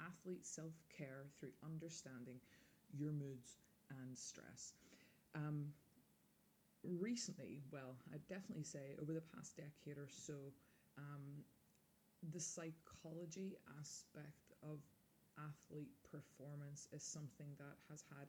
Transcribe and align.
Athlete 0.00 0.46
Self 0.46 0.72
Care 0.96 1.26
Through 1.38 1.52
Understanding 1.64 2.38
Your 2.96 3.12
Moods 3.12 3.58
and 3.90 4.16
Stress. 4.16 4.74
Um, 5.34 5.72
recently, 6.84 7.60
well, 7.70 7.96
I'd 8.12 8.26
definitely 8.28 8.64
say 8.64 8.96
over 9.00 9.12
the 9.12 9.22
past 9.34 9.56
decade 9.56 9.98
or 9.98 10.08
so, 10.08 10.34
um, 10.98 11.44
the 12.32 12.40
psychology 12.40 13.56
aspect 13.80 14.52
of 14.62 14.78
athlete 15.38 15.90
performance 16.10 16.88
is 16.92 17.02
something 17.02 17.48
that 17.58 17.76
has 17.90 18.04
had 18.10 18.28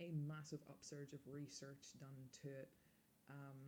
a 0.00 0.12
massive 0.12 0.60
upsurge 0.70 1.12
of 1.12 1.20
research 1.26 1.92
done 1.98 2.30
to 2.42 2.48
it. 2.48 2.68
Um, 3.28 3.58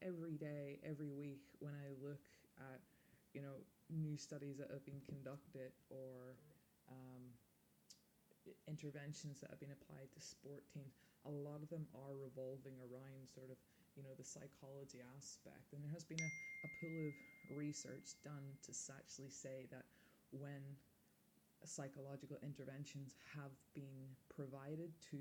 every 0.00 0.36
day, 0.36 0.78
every 0.84 1.10
week, 1.10 1.42
when 1.58 1.74
I 1.74 1.90
look 2.00 2.24
at, 2.58 2.80
you 3.34 3.42
know, 3.42 3.62
new 3.90 4.16
studies 4.16 4.58
that 4.58 4.70
have 4.70 4.84
been 4.84 5.00
conducted 5.06 5.72
or 5.90 6.38
um, 6.90 7.22
interventions 8.68 9.40
that 9.40 9.50
have 9.50 9.60
been 9.60 9.74
applied 9.74 10.10
to 10.14 10.20
sport 10.20 10.64
teams, 10.72 10.94
a 11.26 11.30
lot 11.30 11.62
of 11.62 11.68
them 11.68 11.86
are 11.94 12.16
revolving 12.16 12.74
around 12.80 13.28
sort 13.28 13.50
of, 13.50 13.58
you 13.96 14.02
know, 14.02 14.14
the 14.16 14.24
psychology 14.24 15.02
aspect. 15.16 15.74
And 15.74 15.82
there 15.84 15.92
has 15.92 16.04
been 16.04 16.22
a, 16.22 16.30
a 16.66 16.70
pool 16.80 17.10
of 17.10 17.14
research 17.50 18.16
done 18.24 18.56
to 18.66 18.72
actually 18.94 19.30
say 19.30 19.66
that 19.70 19.84
when 20.30 20.62
psychological 21.64 22.38
interventions 22.42 23.14
have 23.36 23.52
been 23.74 24.16
provided 24.34 24.90
to 25.10 25.18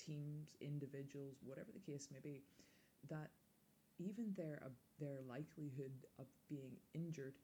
teams, 0.00 0.56
individuals, 0.60 1.36
whatever 1.44 1.68
the 1.72 1.84
case 1.84 2.08
may 2.10 2.20
be, 2.22 2.42
that 3.08 3.30
even 3.98 4.32
their 4.36 4.62
their 5.00 5.20
likelihood 5.28 5.92
of 6.18 6.26
being 6.48 6.72
injured 6.94 7.34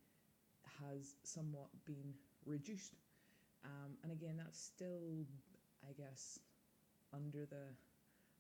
has 0.81 1.17
somewhat 1.25 1.69
been 1.85 2.15
reduced. 2.47 2.95
Um, 3.65 3.97
and 4.03 4.13
again, 4.13 4.37
that's 4.37 4.59
still, 4.59 5.27
I 5.85 5.93
guess, 5.93 6.39
under 7.13 7.45
the 7.47 7.75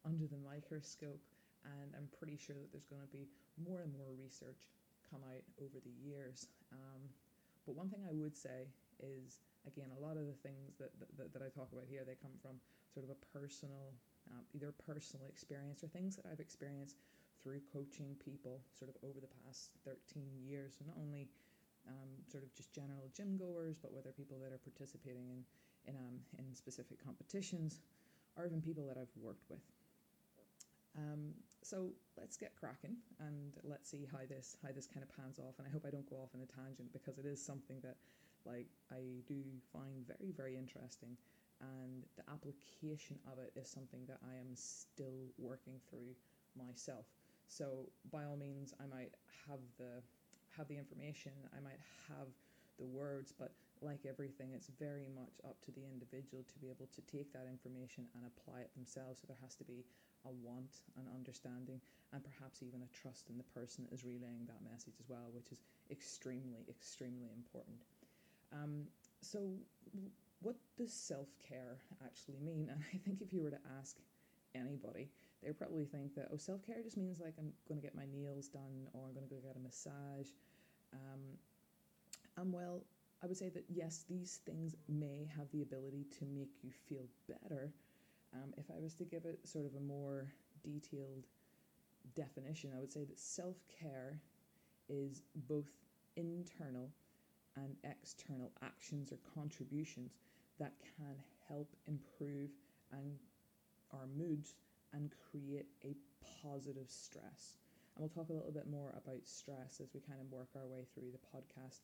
under 0.05 0.27
the 0.27 0.41
microscope. 0.41 1.21
And 1.65 1.93
I'm 1.93 2.09
pretty 2.17 2.41
sure 2.41 2.57
that 2.57 2.73
there's 2.73 2.89
going 2.89 3.05
to 3.05 3.13
be 3.13 3.29
more 3.61 3.85
and 3.85 3.93
more 3.93 4.17
research 4.17 4.65
come 5.13 5.21
out 5.29 5.45
over 5.61 5.77
the 5.85 5.93
years. 6.01 6.49
Um, 6.73 7.05
but 7.67 7.77
one 7.77 7.93
thing 7.93 8.01
I 8.09 8.15
would 8.17 8.33
say 8.33 8.65
is, 9.03 9.45
again, 9.69 9.93
a 9.93 10.01
lot 10.01 10.17
of 10.17 10.25
the 10.25 10.39
things 10.41 10.81
that, 10.81 10.89
that, 11.19 11.33
that 11.37 11.43
I 11.45 11.53
talk 11.53 11.69
about 11.73 11.85
here, 11.85 12.01
they 12.07 12.17
come 12.17 12.33
from 12.41 12.57
sort 12.89 13.05
of 13.05 13.13
a 13.13 13.21
personal, 13.37 13.93
uh, 14.33 14.41
either 14.57 14.73
personal 14.89 15.29
experience 15.29 15.85
or 15.85 15.89
things 15.93 16.17
that 16.17 16.25
I've 16.25 16.41
experienced 16.41 16.97
through 17.43 17.61
coaching 17.73 18.17
people 18.23 18.61
sort 18.77 18.91
of 18.91 18.97
over 19.03 19.21
the 19.21 19.31
past 19.45 19.71
13 19.85 19.97
years. 20.45 20.77
So 20.79 20.85
not 20.87 20.97
only 21.01 21.29
um, 21.89 22.11
sort 22.29 22.45
of 22.45 22.53
just 22.55 22.73
general 22.73 23.11
gym 23.17 23.37
goers, 23.37 23.77
but 23.81 23.93
whether 23.93 24.13
people 24.13 24.39
that 24.41 24.53
are 24.53 24.61
participating 24.61 25.29
in 25.29 25.45
in, 25.89 25.97
um, 25.97 26.21
in 26.39 26.55
specific 26.55 27.03
competitions, 27.03 27.81
or 28.37 28.47
even 28.47 28.61
people 28.61 28.87
that 28.87 28.97
I've 28.99 29.13
worked 29.17 29.49
with. 29.49 29.61
Um, 30.97 31.33
so 31.63 31.91
let's 32.19 32.37
get 32.37 32.57
cracking 32.57 32.97
and 33.21 33.55
let's 33.63 33.89
see 33.89 34.09
how 34.11 34.27
this 34.29 34.57
how 34.63 34.73
this 34.73 34.87
kind 34.87 35.05
of 35.05 35.11
pans 35.17 35.39
off. 35.39 35.55
And 35.59 35.67
I 35.67 35.71
hope 35.71 35.85
I 35.87 35.91
don't 35.91 36.09
go 36.09 36.17
off 36.17 36.31
on 36.35 36.43
a 36.43 36.51
tangent 36.51 36.93
because 36.93 37.19
it 37.19 37.27
is 37.27 37.41
something 37.41 37.77
that 37.83 37.97
like 38.45 38.67
I 38.91 39.23
do 39.27 39.43
find 39.73 40.07
very 40.07 40.33
very 40.33 40.57
interesting, 40.57 41.17
and 41.61 42.05
the 42.17 42.25
application 42.31 43.19
of 43.31 43.39
it 43.39 43.53
is 43.55 43.71
something 43.71 44.01
that 44.09 44.19
I 44.25 44.37
am 44.41 44.55
still 44.55 45.31
working 45.39 45.81
through 45.89 46.17
myself. 46.57 47.07
So 47.51 47.91
by 48.15 48.25
all 48.25 48.37
means, 48.39 48.73
I 48.81 48.87
might 48.87 49.13
have 49.49 49.61
the 49.77 50.01
have 50.57 50.67
the 50.69 50.79
information, 50.79 51.33
I 51.55 51.61
might 51.61 51.79
have 52.09 52.27
the 52.79 52.85
words, 52.87 53.33
but 53.37 53.53
like 53.83 54.07
everything, 54.07 54.53
it's 54.53 54.69
very 54.79 55.07
much 55.15 55.41
up 55.47 55.61
to 55.63 55.71
the 55.71 55.85
individual 55.87 56.43
to 56.43 56.59
be 56.59 56.69
able 56.69 56.89
to 56.95 57.01
take 57.03 57.33
that 57.33 57.47
information 57.49 58.07
and 58.15 58.25
apply 58.27 58.61
it 58.61 58.75
themselves. 58.75 59.21
So 59.21 59.27
there 59.29 59.39
has 59.43 59.55
to 59.57 59.65
be 59.65 59.85
a 60.27 60.31
want, 60.31 60.83
an 60.99 61.07
understanding, 61.15 61.81
and 62.13 62.23
perhaps 62.23 62.63
even 62.63 62.83
a 62.83 62.91
trust 62.93 63.31
in 63.31 63.39
the 63.39 63.47
person 63.55 63.85
that 63.85 63.95
is 63.95 64.05
relaying 64.05 64.47
that 64.47 64.61
message 64.63 64.95
as 65.01 65.09
well, 65.09 65.31
which 65.33 65.53
is 65.53 65.63
extremely, 65.91 66.67
extremely 66.69 67.31
important. 67.35 67.79
Um, 68.53 68.87
so, 69.23 69.55
what 70.43 70.57
does 70.77 70.93
self 70.93 71.29
care 71.39 71.79
actually 72.05 72.41
mean? 72.41 72.69
And 72.73 72.83
I 72.93 72.99
think 72.99 73.23
if 73.23 73.33
you 73.33 73.43
were 73.43 73.51
to 73.55 73.65
ask 73.79 73.97
anybody, 74.55 75.09
they 75.43 75.53
probably 75.53 75.85
think 75.85 76.15
that, 76.15 76.29
oh, 76.33 76.37
self 76.37 76.65
care 76.67 76.83
just 76.83 76.97
means 76.97 77.21
like 77.21 77.35
I'm 77.39 77.53
going 77.69 77.81
to 77.81 77.87
get 77.87 77.95
my 77.95 78.07
nails 78.13 78.49
done 78.49 78.89
or 78.93 79.07
I'm 79.07 79.15
going 79.15 79.27
to 79.27 79.35
go 79.35 79.41
get 79.41 79.57
a 79.57 79.61
massage. 79.61 80.29
Um, 80.93 81.21
and 82.37 82.53
well, 82.53 82.83
I 83.23 83.27
would 83.27 83.37
say 83.37 83.49
that 83.51 83.65
yes, 83.69 84.05
these 84.09 84.41
things 84.47 84.75
may 84.89 85.31
have 85.37 85.51
the 85.53 85.63
ability 85.63 86.07
to 86.19 86.25
make 86.27 86.51
you 86.63 86.71
feel 86.89 87.05
better. 87.29 87.73
Um, 88.35 88.53
if 88.57 88.65
I 88.71 88.79
was 88.79 88.95
to 88.95 89.05
give 89.05 89.25
it 89.25 89.41
sort 89.45 89.67
of 89.67 89.75
a 89.75 89.81
more 89.81 90.33
detailed 90.63 91.27
definition, 92.15 92.71
I 92.77 92.81
would 92.81 92.93
say 92.93 93.05
that 93.05 93.19
self 93.19 93.57
care 93.81 94.21
is 94.89 95.23
both 95.49 95.71
internal 96.17 96.91
and 97.57 97.77
external 97.85 98.53
actions 98.63 99.13
or 99.13 99.19
contributions 99.35 100.13
that 100.59 100.73
can 100.97 101.17
help 101.49 101.69
improve 101.87 102.51
and 102.93 103.19
our 103.93 104.07
moods 104.17 104.55
and 104.93 105.11
create 105.31 105.67
a 105.85 105.97
positive 106.43 106.89
stress. 106.91 107.57
And 107.95 108.03
we'll 108.03 108.09
talk 108.09 108.31
a 108.31 108.33
little 108.35 108.53
bit 108.53 108.69
more 108.71 108.91
about 108.97 109.27
stress 109.27 109.81
as 109.83 109.91
we 109.95 110.01
kind 110.01 110.21
of 110.21 110.31
work 110.31 110.49
our 110.57 110.67
way 110.67 110.87
through 110.95 111.11
the 111.13 111.19
podcast. 111.19 111.81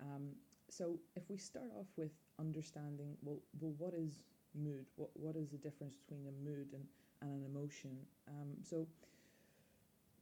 Um, 0.00 0.30
so 0.68 0.98
if 1.16 1.28
we 1.28 1.36
start 1.36 1.70
off 1.78 1.86
with 1.96 2.12
understanding, 2.38 3.16
well, 3.22 3.38
well, 3.60 3.74
what 3.78 3.94
is 3.94 4.20
mood? 4.54 4.86
What 4.96 5.10
what 5.14 5.36
is 5.36 5.50
the 5.50 5.58
difference 5.58 5.94
between 5.96 6.26
a 6.28 6.44
mood 6.44 6.68
and, 6.72 6.84
and 7.22 7.32
an 7.32 7.44
emotion? 7.46 7.96
Um, 8.28 8.54
so 8.62 8.86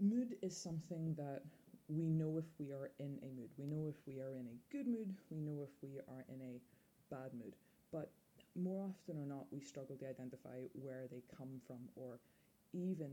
mood 0.00 0.36
is 0.42 0.56
something 0.56 1.14
that 1.16 1.42
we 1.88 2.08
know 2.08 2.38
if 2.38 2.46
we 2.58 2.72
are 2.72 2.90
in 2.98 3.18
a 3.22 3.30
mood. 3.38 3.50
We 3.56 3.66
know 3.66 3.88
if 3.88 3.96
we 4.06 4.20
are 4.20 4.34
in 4.34 4.46
a 4.46 4.72
good 4.72 4.86
mood. 4.86 5.14
We 5.30 5.38
know 5.38 5.62
if 5.62 5.70
we 5.82 5.98
are 5.98 6.24
in 6.28 6.40
a 6.42 6.60
bad 7.14 7.32
mood. 7.34 7.54
But 7.92 8.10
more 8.56 8.88
often 8.88 9.20
or 9.22 9.26
not, 9.26 9.46
we 9.52 9.60
struggle 9.60 9.96
to 9.96 10.08
identify 10.08 10.64
where 10.72 11.04
they 11.10 11.22
come 11.36 11.60
from, 11.66 11.78
or 11.94 12.18
even 12.72 13.10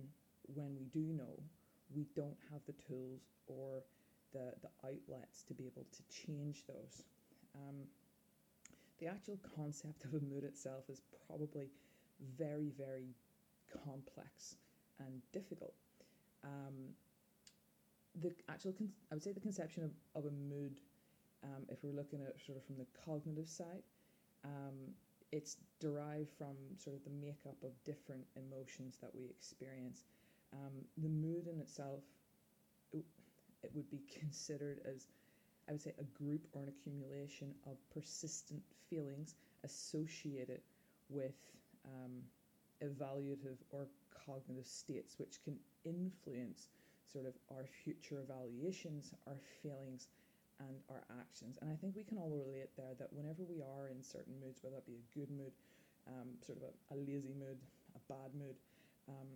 when 0.53 0.75
we 0.75 0.85
do 0.85 1.13
know, 1.13 1.39
we 1.95 2.05
don't 2.15 2.37
have 2.51 2.61
the 2.65 2.73
tools 2.87 3.21
or 3.47 3.83
the, 4.33 4.53
the 4.61 4.69
outlets 4.87 5.43
to 5.43 5.53
be 5.53 5.65
able 5.65 5.85
to 5.91 6.25
change 6.25 6.63
those. 6.67 7.03
Um, 7.55 7.75
the 8.99 9.07
actual 9.07 9.37
concept 9.55 10.05
of 10.05 10.13
a 10.13 10.19
mood 10.19 10.43
itself 10.43 10.85
is 10.89 11.01
probably 11.27 11.69
very, 12.37 12.71
very 12.77 13.15
complex 13.85 14.55
and 14.99 15.21
difficult. 15.31 15.73
Um, 16.43 16.93
the 18.21 18.31
actual, 18.49 18.73
con- 18.73 18.91
I 19.11 19.15
would 19.15 19.23
say, 19.23 19.31
the 19.31 19.39
conception 19.39 19.83
of, 19.83 19.91
of 20.15 20.29
a 20.29 20.33
mood, 20.33 20.79
um, 21.43 21.63
if 21.69 21.79
we're 21.83 21.93
looking 21.93 22.21
at 22.21 22.39
sort 22.45 22.57
of 22.57 22.63
from 22.65 22.77
the 22.77 22.85
cognitive 23.05 23.49
side, 23.49 23.83
um, 24.45 24.93
it's 25.33 25.57
derived 25.79 26.29
from 26.37 26.55
sort 26.77 26.95
of 26.95 27.03
the 27.03 27.09
makeup 27.09 27.57
of 27.63 27.71
different 27.83 28.23
emotions 28.37 28.99
that 29.01 29.09
we 29.15 29.25
experience. 29.25 30.03
Um, 30.53 30.85
the 30.97 31.09
mood 31.09 31.47
in 31.47 31.59
itself, 31.59 32.01
it 32.91 33.03
would 33.73 33.89
be 33.89 34.01
considered 34.19 34.79
as, 34.85 35.07
I 35.67 35.71
would 35.71 35.81
say, 35.81 35.93
a 35.99 36.03
group 36.03 36.45
or 36.53 36.61
an 36.61 36.69
accumulation 36.69 37.55
of 37.65 37.77
persistent 37.91 38.61
feelings 38.89 39.33
associated 39.63 40.61
with 41.09 41.33
um, 41.85 42.21
evaluative 42.83 43.57
or 43.71 43.87
cognitive 44.25 44.67
states, 44.67 45.15
which 45.17 45.43
can 45.43 45.57
influence 45.83 46.67
sort 47.11 47.25
of 47.25 47.33
our 47.49 47.65
future 47.83 48.21
evaluations, 48.21 49.13
our 49.25 49.39
feelings, 49.63 50.07
and 50.59 50.77
our 50.89 51.03
actions. 51.19 51.57
And 51.61 51.71
I 51.71 51.75
think 51.75 51.95
we 51.95 52.03
can 52.03 52.17
all 52.17 52.29
relate 52.29 52.69
there 52.77 52.93
that 52.99 53.11
whenever 53.11 53.43
we 53.43 53.61
are 53.61 53.89
in 53.89 54.03
certain 54.03 54.33
moods, 54.39 54.61
whether 54.61 54.75
that 54.75 54.85
be 54.85 54.99
a 54.99 55.05
good 55.17 55.31
mood, 55.31 55.53
um, 56.07 56.35
sort 56.45 56.59
of 56.59 56.69
a, 56.69 56.71
a, 56.93 56.97
lazy 56.97 57.33
mood, 57.33 57.57
a 57.95 58.01
bad 58.11 58.33
mood, 58.35 58.55
um, 59.09 59.27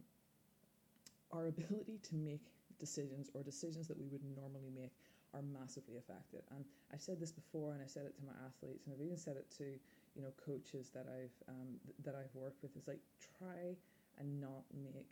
our 1.32 1.48
ability 1.48 2.00
to 2.04 2.16
make 2.16 2.52
decisions 2.80 3.30
or 3.34 3.42
decisions 3.44 3.88
that 3.88 3.98
we 3.98 4.08
would 4.08 4.24
normally 4.36 4.72
make 4.76 4.94
are 5.34 5.42
massively 5.42 5.98
affected. 5.98 6.44
And 6.56 6.64
I've 6.94 7.02
said 7.02 7.20
this 7.20 7.32
before, 7.32 7.74
and 7.74 7.82
I've 7.82 7.90
said 7.90 8.06
it 8.06 8.16
to 8.18 8.24
my 8.26 8.36
athletes, 8.46 8.86
and 8.86 8.96
I've 8.96 9.04
even 9.04 9.18
said 9.18 9.36
it 9.36 9.50
to 9.58 9.76
you 10.16 10.22
know 10.24 10.32
coaches 10.40 10.90
that 10.94 11.06
I've 11.06 11.36
um, 11.50 11.78
th- 11.84 11.98
that 12.04 12.16
I've 12.16 12.34
worked 12.34 12.64
with. 12.64 12.76
Is 12.78 12.88
like 12.88 13.04
try 13.40 13.76
and 14.20 14.40
not 14.40 14.64
make 14.72 15.12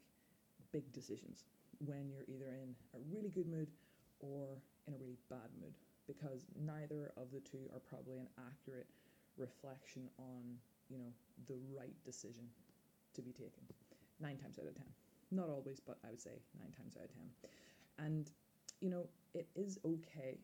big 0.71 0.91
decisions 0.93 1.43
when 1.83 2.09
you're 2.09 2.25
either 2.27 2.51
in 2.55 2.75
a 2.95 2.99
really 3.11 3.29
good 3.29 3.47
mood 3.47 3.67
or 4.19 4.57
in 4.87 4.93
a 4.93 4.97
really 4.97 5.17
bad 5.29 5.51
mood 5.61 5.73
because 6.07 6.45
neither 6.65 7.11
of 7.17 7.31
the 7.31 7.39
two 7.41 7.69
are 7.73 7.79
probably 7.79 8.17
an 8.17 8.27
accurate 8.47 8.87
reflection 9.37 10.07
on 10.17 10.43
you 10.89 10.97
know 10.97 11.11
the 11.47 11.57
right 11.75 11.95
decision 12.05 12.45
to 13.13 13.21
be 13.21 13.31
taken. 13.31 13.63
Nine 14.19 14.37
times 14.37 14.59
out 14.59 14.67
of 14.67 14.75
ten. 14.75 14.87
Not 15.31 15.49
always 15.49 15.79
but 15.79 15.97
i 16.05 16.09
would 16.09 16.21
say 16.21 16.37
nine 16.59 16.71
times 16.71 16.95
out 16.97 17.05
of 17.05 17.13
ten. 17.13 17.29
And 17.99 18.29
you 18.81 18.89
know 18.89 19.07
it 19.33 19.47
is 19.55 19.79
okay 19.85 20.37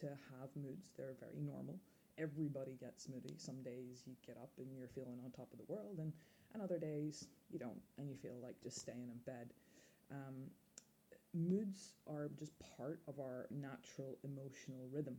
to 0.00 0.06
have 0.06 0.48
moods. 0.56 0.90
They're 0.96 1.16
very 1.18 1.40
normal. 1.40 1.78
Everybody 2.18 2.76
gets 2.80 3.08
moody. 3.08 3.34
Some 3.38 3.62
days 3.62 4.02
you 4.06 4.14
get 4.26 4.36
up 4.36 4.50
and 4.58 4.68
you're 4.76 4.88
feeling 4.88 5.18
on 5.24 5.30
top 5.30 5.48
of 5.52 5.58
the 5.58 5.72
world, 5.72 5.98
and, 5.98 6.12
and 6.52 6.62
other 6.62 6.78
days 6.78 7.26
you 7.50 7.58
don't, 7.58 7.80
and 7.98 8.08
you 8.08 8.16
feel 8.16 8.36
like 8.42 8.60
just 8.62 8.78
staying 8.78 9.08
in 9.08 9.18
bed. 9.24 9.52
Um, 10.10 10.50
moods 11.34 11.92
are 12.06 12.30
just 12.38 12.52
part 12.76 13.00
of 13.08 13.18
our 13.18 13.46
natural 13.50 14.18
emotional 14.24 14.88
rhythm, 14.92 15.16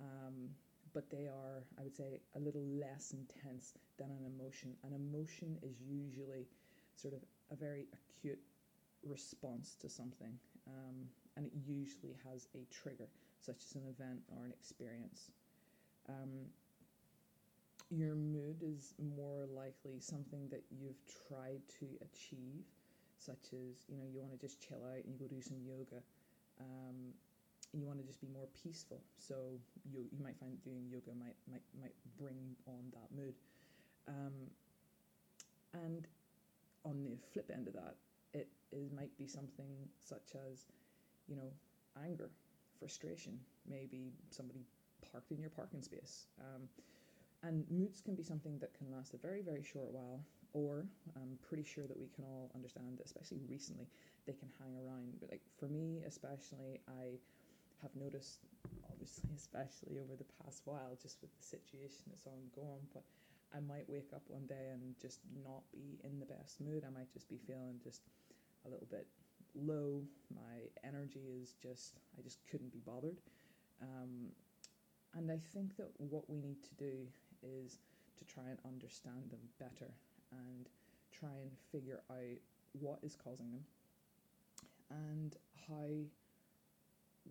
um, 0.00 0.50
but 0.92 1.10
they 1.10 1.26
are, 1.26 1.64
I 1.78 1.82
would 1.82 1.96
say, 1.96 2.20
a 2.34 2.38
little 2.38 2.64
less 2.64 3.12
intense 3.12 3.74
than 3.98 4.10
an 4.10 4.26
emotion. 4.26 4.74
An 4.84 4.92
emotion 4.92 5.58
is 5.62 5.80
usually 5.80 6.46
sort 6.96 7.14
of 7.14 7.20
a 7.50 7.56
very 7.56 7.86
acute 7.92 8.40
response 9.04 9.76
to 9.80 9.88
something, 9.88 10.38
um, 10.66 11.06
and 11.36 11.46
it 11.46 11.52
usually 11.66 12.16
has 12.24 12.48
a 12.54 12.66
trigger, 12.72 13.08
such 13.40 13.64
as 13.64 13.74
an 13.76 13.82
event 13.88 14.20
or 14.28 14.44
an 14.44 14.52
experience. 14.52 15.30
Um, 16.08 16.46
your 17.90 18.14
mood 18.14 18.62
is 18.62 18.94
more 19.16 19.46
likely 19.52 19.98
something 20.00 20.48
that 20.50 20.62
you've 20.70 21.00
tried 21.28 21.60
to 21.80 21.86
achieve, 22.02 22.64
such 23.20 23.52
as 23.52 23.84
you 23.88 23.96
know 23.96 24.08
you 24.08 24.20
want 24.20 24.32
to 24.32 24.40
just 24.40 24.60
chill 24.60 24.80
out 24.88 25.04
and 25.04 25.12
you 25.12 25.18
go 25.20 25.28
do 25.28 25.40
some 25.40 25.60
yoga. 25.62 26.02
Um, 26.60 27.14
you 27.72 27.86
want 27.86 28.00
to 28.00 28.04
just 28.04 28.20
be 28.20 28.26
more 28.26 28.48
peaceful, 28.64 29.00
so 29.18 29.36
you 29.86 30.02
you 30.10 30.24
might 30.24 30.36
find 30.40 30.58
doing 30.64 30.88
yoga 30.90 31.14
might 31.14 31.38
might 31.46 31.62
might 31.78 31.94
bring 32.18 32.56
on 32.66 32.90
that 32.90 33.14
mood. 33.14 33.34
Um, 34.08 34.50
and 35.72 36.06
on 36.84 37.04
the 37.04 37.16
flip 37.32 37.50
end 37.52 37.68
of 37.68 37.74
that, 37.74 37.94
it, 38.32 38.48
it 38.72 38.92
might 38.94 39.16
be 39.18 39.26
something 39.26 39.70
such 39.98 40.34
as, 40.50 40.66
you 41.28 41.36
know, 41.36 41.50
anger, 42.04 42.30
frustration, 42.78 43.38
maybe 43.68 44.12
somebody 44.30 44.60
parked 45.12 45.30
in 45.30 45.40
your 45.40 45.50
parking 45.50 45.82
space. 45.82 46.26
Um, 46.40 46.62
and 47.42 47.64
moods 47.70 48.00
can 48.00 48.14
be 48.14 48.22
something 48.22 48.58
that 48.58 48.74
can 48.74 48.90
last 48.92 49.14
a 49.14 49.16
very, 49.16 49.42
very 49.42 49.62
short 49.62 49.90
while, 49.92 50.20
or 50.52 50.86
I'm 51.16 51.38
pretty 51.46 51.64
sure 51.64 51.86
that 51.86 51.98
we 51.98 52.08
can 52.14 52.24
all 52.24 52.50
understand 52.54 52.98
that, 52.98 53.06
especially 53.06 53.40
recently, 53.48 53.86
they 54.26 54.32
can 54.32 54.48
hang 54.58 54.74
around. 54.76 55.20
But 55.20 55.30
like 55.30 55.42
for 55.58 55.66
me, 55.66 56.02
especially, 56.06 56.80
I 56.88 57.18
have 57.82 57.94
noticed, 57.94 58.40
obviously, 58.90 59.30
especially 59.36 59.98
over 59.98 60.16
the 60.16 60.28
past 60.42 60.62
while, 60.64 60.98
just 61.00 61.18
with 61.20 61.30
the 61.36 61.44
situation 61.44 62.10
that's 62.10 62.26
ongoing, 62.26 62.86
but 62.92 63.04
I 63.54 63.60
might 63.60 63.88
wake 63.88 64.10
up 64.14 64.22
one 64.28 64.46
day 64.46 64.70
and 64.72 64.94
just 65.00 65.20
not 65.44 65.62
be 65.72 65.98
in 66.04 66.20
the 66.20 66.26
best 66.26 66.60
mood. 66.60 66.84
I 66.86 66.90
might 66.90 67.12
just 67.12 67.28
be 67.28 67.38
feeling 67.46 67.80
just 67.82 68.02
a 68.66 68.68
little 68.68 68.86
bit 68.90 69.06
low. 69.54 70.02
My 70.32 70.70
energy 70.86 71.26
is 71.42 71.54
just, 71.62 71.94
I 72.18 72.22
just 72.22 72.38
couldn't 72.50 72.72
be 72.72 72.80
bothered. 72.86 73.18
Um, 73.82 74.30
and 75.16 75.30
I 75.30 75.38
think 75.52 75.76
that 75.76 75.90
what 75.98 76.30
we 76.30 76.38
need 76.38 76.62
to 76.62 76.74
do 76.78 77.06
is 77.42 77.78
to 78.18 78.24
try 78.24 78.44
and 78.48 78.58
understand 78.64 79.30
them 79.30 79.40
better 79.58 79.90
and 80.32 80.68
try 81.12 81.36
and 81.42 81.50
figure 81.72 82.00
out 82.10 82.38
what 82.72 82.98
is 83.02 83.16
causing 83.16 83.50
them 83.50 83.64
and 84.90 85.36
how 85.68 85.88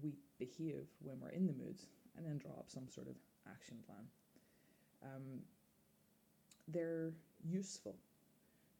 we 0.01 0.13
behave 0.37 0.85
when 1.01 1.19
we're 1.19 1.29
in 1.29 1.47
the 1.47 1.53
moods 1.53 1.87
and 2.17 2.25
then 2.25 2.37
draw 2.37 2.51
up 2.51 2.65
some 2.67 2.87
sort 2.87 3.07
of 3.07 3.15
action 3.49 3.77
plan. 3.85 4.05
Um, 5.03 5.39
they're 6.67 7.11
useful 7.43 7.95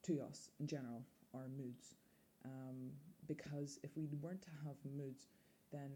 to 0.04 0.22
us 0.22 0.50
in 0.60 0.68
general, 0.68 1.04
our 1.34 1.48
moods, 1.58 1.96
um, 2.46 2.92
because 3.28 3.80
if 3.84 3.92
we 3.96 4.08
weren't 4.22 4.42
to 4.42 4.50
have 4.66 4.76
moods, 4.98 5.28
then 5.72 5.92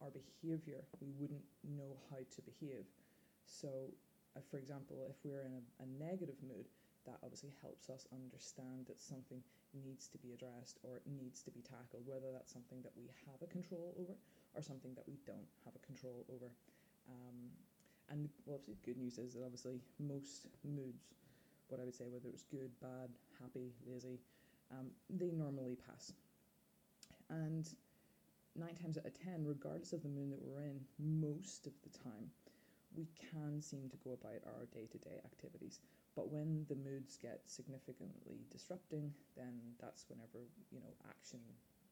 our 0.00 0.10
behavior, 0.10 0.84
we 1.00 1.08
wouldn't 1.18 1.44
know 1.76 1.96
how 2.10 2.16
to 2.16 2.42
behave. 2.42 2.84
So, 3.46 3.68
uh, 4.36 4.40
for 4.50 4.58
example, 4.58 5.06
if 5.08 5.16
we're 5.24 5.42
in 5.42 5.52
a, 5.52 5.82
a 5.82 5.86
negative 5.86 6.36
mood, 6.46 6.66
that 7.06 7.18
obviously 7.22 7.52
helps 7.60 7.90
us 7.90 8.06
understand 8.12 8.86
that 8.88 9.00
something 9.00 9.42
needs 9.72 10.08
to 10.08 10.18
be 10.18 10.32
addressed 10.32 10.78
or 10.82 10.96
it 10.96 11.06
needs 11.06 11.42
to 11.42 11.50
be 11.50 11.60
tackled, 11.60 12.06
whether 12.06 12.32
that's 12.32 12.52
something 12.52 12.80
that 12.82 12.92
we 12.96 13.10
have 13.26 13.40
a 13.42 13.50
control 13.50 13.94
over 13.98 14.14
or 14.54 14.62
something 14.62 14.94
that 14.94 15.04
we 15.06 15.18
don't 15.26 15.50
have 15.64 15.74
a 15.74 15.82
control 15.84 16.24
over. 16.32 16.48
Um, 17.08 17.50
and 18.10 18.28
well, 18.46 18.56
obviously, 18.56 18.76
the 18.80 18.86
good 18.86 19.00
news 19.00 19.18
is 19.18 19.34
that 19.34 19.44
obviously 19.44 19.80
most 19.98 20.46
moods 20.64 21.04
what 21.68 21.80
I 21.80 21.84
would 21.84 21.94
say, 21.94 22.04
whether 22.08 22.28
it's 22.28 22.44
good, 22.44 22.70
bad, 22.80 23.10
happy, 23.40 23.72
lazy, 23.86 24.20
um, 24.70 24.90
they 25.10 25.30
normally 25.30 25.76
pass. 25.88 26.12
And 27.30 27.66
nine 28.54 28.76
times 28.76 28.98
out 28.98 29.06
of 29.06 29.14
ten, 29.14 29.44
regardless 29.44 29.92
of 29.92 30.02
the 30.02 30.08
moon 30.08 30.30
that 30.30 30.42
we're 30.42 30.62
in, 30.62 30.80
most 30.98 31.66
of 31.66 31.72
the 31.82 31.98
time, 31.98 32.30
we 32.94 33.08
can 33.32 33.60
seem 33.60 33.88
to 33.90 33.96
go 34.04 34.12
about 34.12 34.44
our 34.46 34.66
day 34.72 34.86
to 34.92 34.98
day 34.98 35.20
activities. 35.24 35.80
But 36.16 36.30
when 36.30 36.64
the 36.68 36.76
moods 36.76 37.18
get 37.20 37.40
significantly 37.46 38.46
disrupting, 38.50 39.12
then 39.36 39.54
that's 39.80 40.06
whenever 40.08 40.46
you 40.70 40.80
know 40.80 40.94
action, 41.08 41.40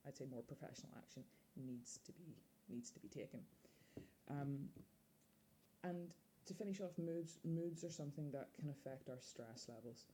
I'd 0.06 0.16
say 0.16 0.26
more 0.30 0.42
professional 0.42 0.92
action, 0.96 1.24
needs 1.56 1.98
to 2.06 2.12
be 2.12 2.36
needs 2.68 2.90
to 2.90 3.00
be 3.00 3.08
taken. 3.08 3.40
Um, 4.30 4.68
and 5.82 6.08
to 6.46 6.54
finish 6.54 6.80
off 6.80 6.96
moods, 6.98 7.38
moods 7.44 7.82
are 7.84 7.90
something 7.90 8.30
that 8.30 8.48
can 8.58 8.70
affect 8.70 9.08
our 9.08 9.18
stress 9.20 9.66
levels. 9.68 10.06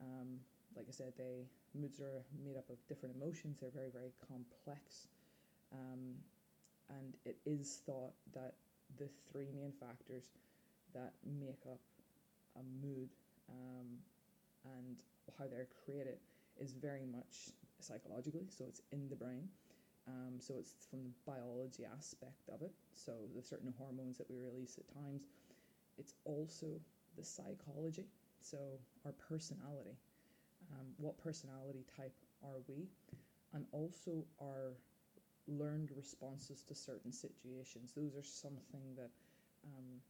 Um, 0.00 0.38
like 0.76 0.86
I 0.88 0.92
said, 0.92 1.12
they 1.16 1.46
moods 1.78 2.00
are 2.00 2.24
made 2.44 2.56
up 2.56 2.68
of 2.68 2.76
different 2.88 3.14
emotions. 3.14 3.58
They're 3.60 3.70
very 3.70 3.90
very 3.90 4.12
complex, 4.26 5.06
um, 5.72 6.18
and 6.90 7.14
it 7.24 7.38
is 7.46 7.80
thought 7.86 8.14
that 8.34 8.54
the 8.98 9.08
three 9.30 9.48
main 9.54 9.72
factors 9.78 10.24
that 10.94 11.12
make 11.24 11.62
up 11.70 11.80
a 12.56 12.62
mood 12.84 13.08
um, 13.52 13.86
and 14.64 14.96
how 15.38 15.46
they're 15.46 15.68
created 15.84 16.18
is 16.58 16.72
very 16.72 17.04
much 17.06 17.50
psychologically. 17.80 18.46
So 18.48 18.64
it's 18.68 18.82
in 18.92 19.08
the 19.08 19.16
brain. 19.16 19.48
Um, 20.08 20.40
so 20.40 20.54
it's 20.58 20.74
from 20.90 21.04
the 21.04 21.10
biology 21.26 21.84
aspect 21.84 22.48
of 22.52 22.62
it. 22.62 22.72
So 22.92 23.12
the 23.36 23.42
certain 23.42 23.72
hormones 23.78 24.18
that 24.18 24.28
we 24.28 24.38
release 24.38 24.78
at 24.78 24.92
times 24.94 25.22
it's 25.98 26.14
also 26.24 26.66
the 27.16 27.24
psychology, 27.24 28.06
so 28.40 28.56
our 29.04 29.12
personality. 29.12 29.96
Um, 30.72 30.86
what 30.96 31.18
personality 31.22 31.84
type 31.96 32.14
are 32.42 32.60
we? 32.68 32.88
And 33.52 33.66
also 33.72 34.24
our 34.40 34.72
learned 35.46 35.90
responses 35.94 36.62
to 36.68 36.74
certain 36.74 37.12
situations. 37.12 37.92
Those 37.94 38.14
are 38.16 38.22
something 38.22 38.94
that, 38.96 39.10
um, 39.66 40.00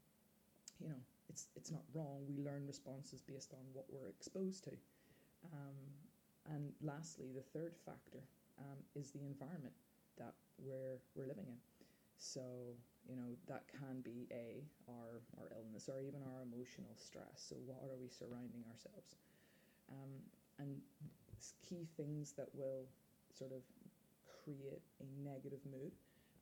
you 0.80 0.88
know, 0.88 1.02
it's 1.32 1.48
it's 1.56 1.72
not 1.72 1.82
wrong. 1.94 2.22
We 2.28 2.38
learn 2.44 2.66
responses 2.66 3.22
based 3.22 3.52
on 3.54 3.64
what 3.72 3.86
we're 3.88 4.08
exposed 4.08 4.64
to. 4.64 4.72
Um, 5.52 5.78
and 6.52 6.72
lastly, 6.82 7.32
the 7.34 7.42
third 7.56 7.74
factor 7.86 8.20
um, 8.58 8.78
is 8.94 9.10
the 9.10 9.24
environment 9.24 9.74
that 10.18 10.34
we're 10.58 11.00
we're 11.16 11.26
living 11.26 11.48
in. 11.48 11.58
So 12.18 12.76
you 13.08 13.16
know 13.16 13.34
that 13.48 13.66
can 13.66 14.00
be 14.02 14.28
a 14.30 14.62
our 14.86 15.22
our 15.38 15.50
illness 15.58 15.88
or 15.88 15.98
even 16.00 16.22
our 16.22 16.42
emotional 16.46 16.94
stress 16.94 17.42
so 17.50 17.56
what 17.66 17.82
are 17.82 17.98
we 17.98 18.06
surrounding 18.08 18.62
ourselves 18.70 19.18
um, 19.90 20.22
and 20.58 20.78
key 21.66 21.88
things 21.96 22.32
that 22.38 22.46
will 22.54 22.86
sort 23.34 23.50
of 23.50 23.62
create 24.22 24.86
a 25.02 25.06
negative 25.26 25.58
mood 25.66 25.90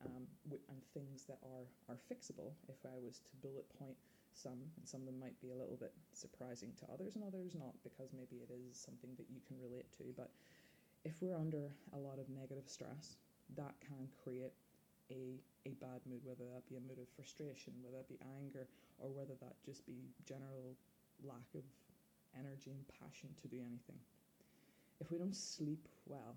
um, 0.04 0.28
and 0.52 0.80
things 0.92 1.25
that 1.25 1.40
are 1.49 1.64
are 1.88 1.99
fixable 2.12 2.52
if 2.68 2.76
i 2.85 2.97
was 3.00 3.20
to 3.25 3.32
bullet 3.40 3.64
point 3.78 3.97
some 4.34 4.60
and 4.76 4.87
some 4.87 5.00
of 5.00 5.06
them 5.06 5.18
might 5.18 5.38
be 5.40 5.50
a 5.50 5.56
little 5.56 5.76
bit 5.76 5.92
surprising 6.12 6.72
to 6.78 6.87
others 6.92 7.16
and 7.16 7.25
others 7.25 7.54
not 7.54 7.75
because 7.82 8.10
maybe 8.12 8.42
it 8.42 8.50
is 8.50 8.76
something 8.76 9.10
that 9.16 9.26
you 9.28 9.40
can 9.46 9.56
relate 9.60 9.90
to 9.92 10.04
but 10.16 10.30
if 11.04 11.14
we're 11.20 11.37
under 11.37 11.72
a 11.94 11.99
lot 11.99 12.18
of 12.18 12.28
negative 12.28 12.68
stress 12.68 13.16
that 13.56 13.75
can 13.80 14.08
create 14.22 14.52
a, 15.10 15.40
a 15.66 15.75
bad 15.82 16.00
mood, 16.06 16.20
whether 16.22 16.46
that 16.54 16.68
be 16.68 16.76
a 16.76 16.80
mood 16.80 16.99
of 17.02 17.08
frustration, 17.16 17.75
whether 17.82 17.99
that 17.99 18.08
be 18.08 18.20
anger, 18.38 18.66
or 18.99 19.10
whether 19.10 19.34
that 19.40 19.58
just 19.64 19.84
be 19.87 20.06
general 20.26 20.76
lack 21.25 21.50
of 21.54 21.64
energy 22.38 22.70
and 22.70 22.84
passion 23.00 23.28
to 23.42 23.49
do 23.49 23.58
anything. 23.58 23.99
If 25.00 25.10
we 25.10 25.18
don't 25.18 25.34
sleep 25.34 25.88
well, 26.06 26.37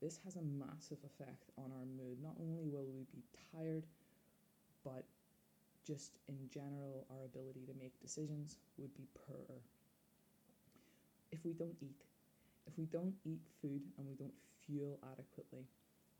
this 0.00 0.20
has 0.24 0.36
a 0.36 0.42
massive 0.44 0.98
effect 1.04 1.50
on 1.56 1.72
our 1.72 1.86
mood. 1.88 2.20
Not 2.22 2.36
only 2.38 2.68
will 2.68 2.86
we 2.86 3.08
be 3.10 3.24
tired, 3.52 3.84
but 4.84 5.04
just 5.86 6.18
in 6.28 6.36
general, 6.50 7.06
our 7.10 7.24
ability 7.24 7.62
to 7.66 7.74
make 7.78 7.94
decisions 8.02 8.58
would 8.76 8.92
be 8.94 9.06
poorer. 9.14 9.62
If 11.30 11.44
we 11.44 11.52
don't 11.52 11.76
eat, 11.80 12.02
if 12.66 12.76
we 12.76 12.86
don't 12.86 13.14
eat 13.24 13.40
food 13.62 13.82
and 13.98 14.06
we 14.06 14.14
don't 14.14 14.34
fuel 14.66 14.98
adequately, 15.12 15.64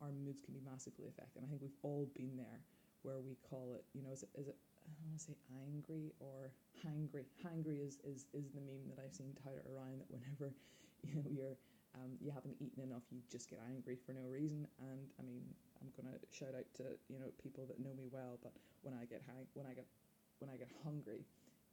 our 0.01 0.11
moods 0.11 0.41
can 0.41 0.53
be 0.53 0.61
massively 0.63 1.07
affected. 1.07 1.43
And 1.43 1.45
I 1.45 1.49
think 1.49 1.61
we've 1.61 1.83
all 1.83 2.07
been 2.15 2.37
there 2.37 2.61
where 3.03 3.19
we 3.19 3.35
call 3.49 3.75
it, 3.75 3.83
you 3.93 4.03
know, 4.03 4.11
is 4.11 4.23
it, 4.23 4.29
is 4.39 4.47
it 4.47 4.55
I 4.87 5.03
want 5.03 5.19
to 5.19 5.23
say 5.23 5.35
angry 5.67 6.15
or 6.19 6.51
hangry. 6.79 7.27
Hangry 7.43 7.83
is, 7.83 7.99
is, 8.07 8.25
is 8.31 8.47
the 8.55 8.63
meme 8.63 8.87
that 8.87 9.03
I've 9.03 9.13
seen 9.13 9.35
touted 9.43 9.67
around 9.67 9.99
that 9.99 10.07
whenever, 10.07 10.55
you 11.03 11.15
know, 11.15 11.27
you're, 11.27 11.57
um, 11.97 12.13
you 12.21 12.29
haven't 12.29 12.55
eaten 12.61 12.83
enough, 12.85 13.03
you 13.09 13.19
just 13.31 13.49
get 13.49 13.59
angry 13.65 13.97
for 13.97 14.13
no 14.13 14.29
reason. 14.29 14.67
And 14.77 15.09
I 15.17 15.23
mean, 15.25 15.41
I'm 15.81 15.89
to 15.97 16.13
shout 16.29 16.53
out 16.53 16.69
to, 16.77 16.93
you 17.09 17.17
know, 17.17 17.33
people 17.41 17.65
that 17.65 17.81
know 17.81 17.93
me 17.97 18.05
well, 18.13 18.37
but 18.41 18.53
when 18.85 18.93
I 18.93 19.09
get 19.09 19.25
hang, 19.25 19.49
when 19.53 19.65
I 19.65 19.73
get 19.73 19.89
when 20.37 20.53
I 20.53 20.57
get 20.57 20.69
hungry, 20.85 21.25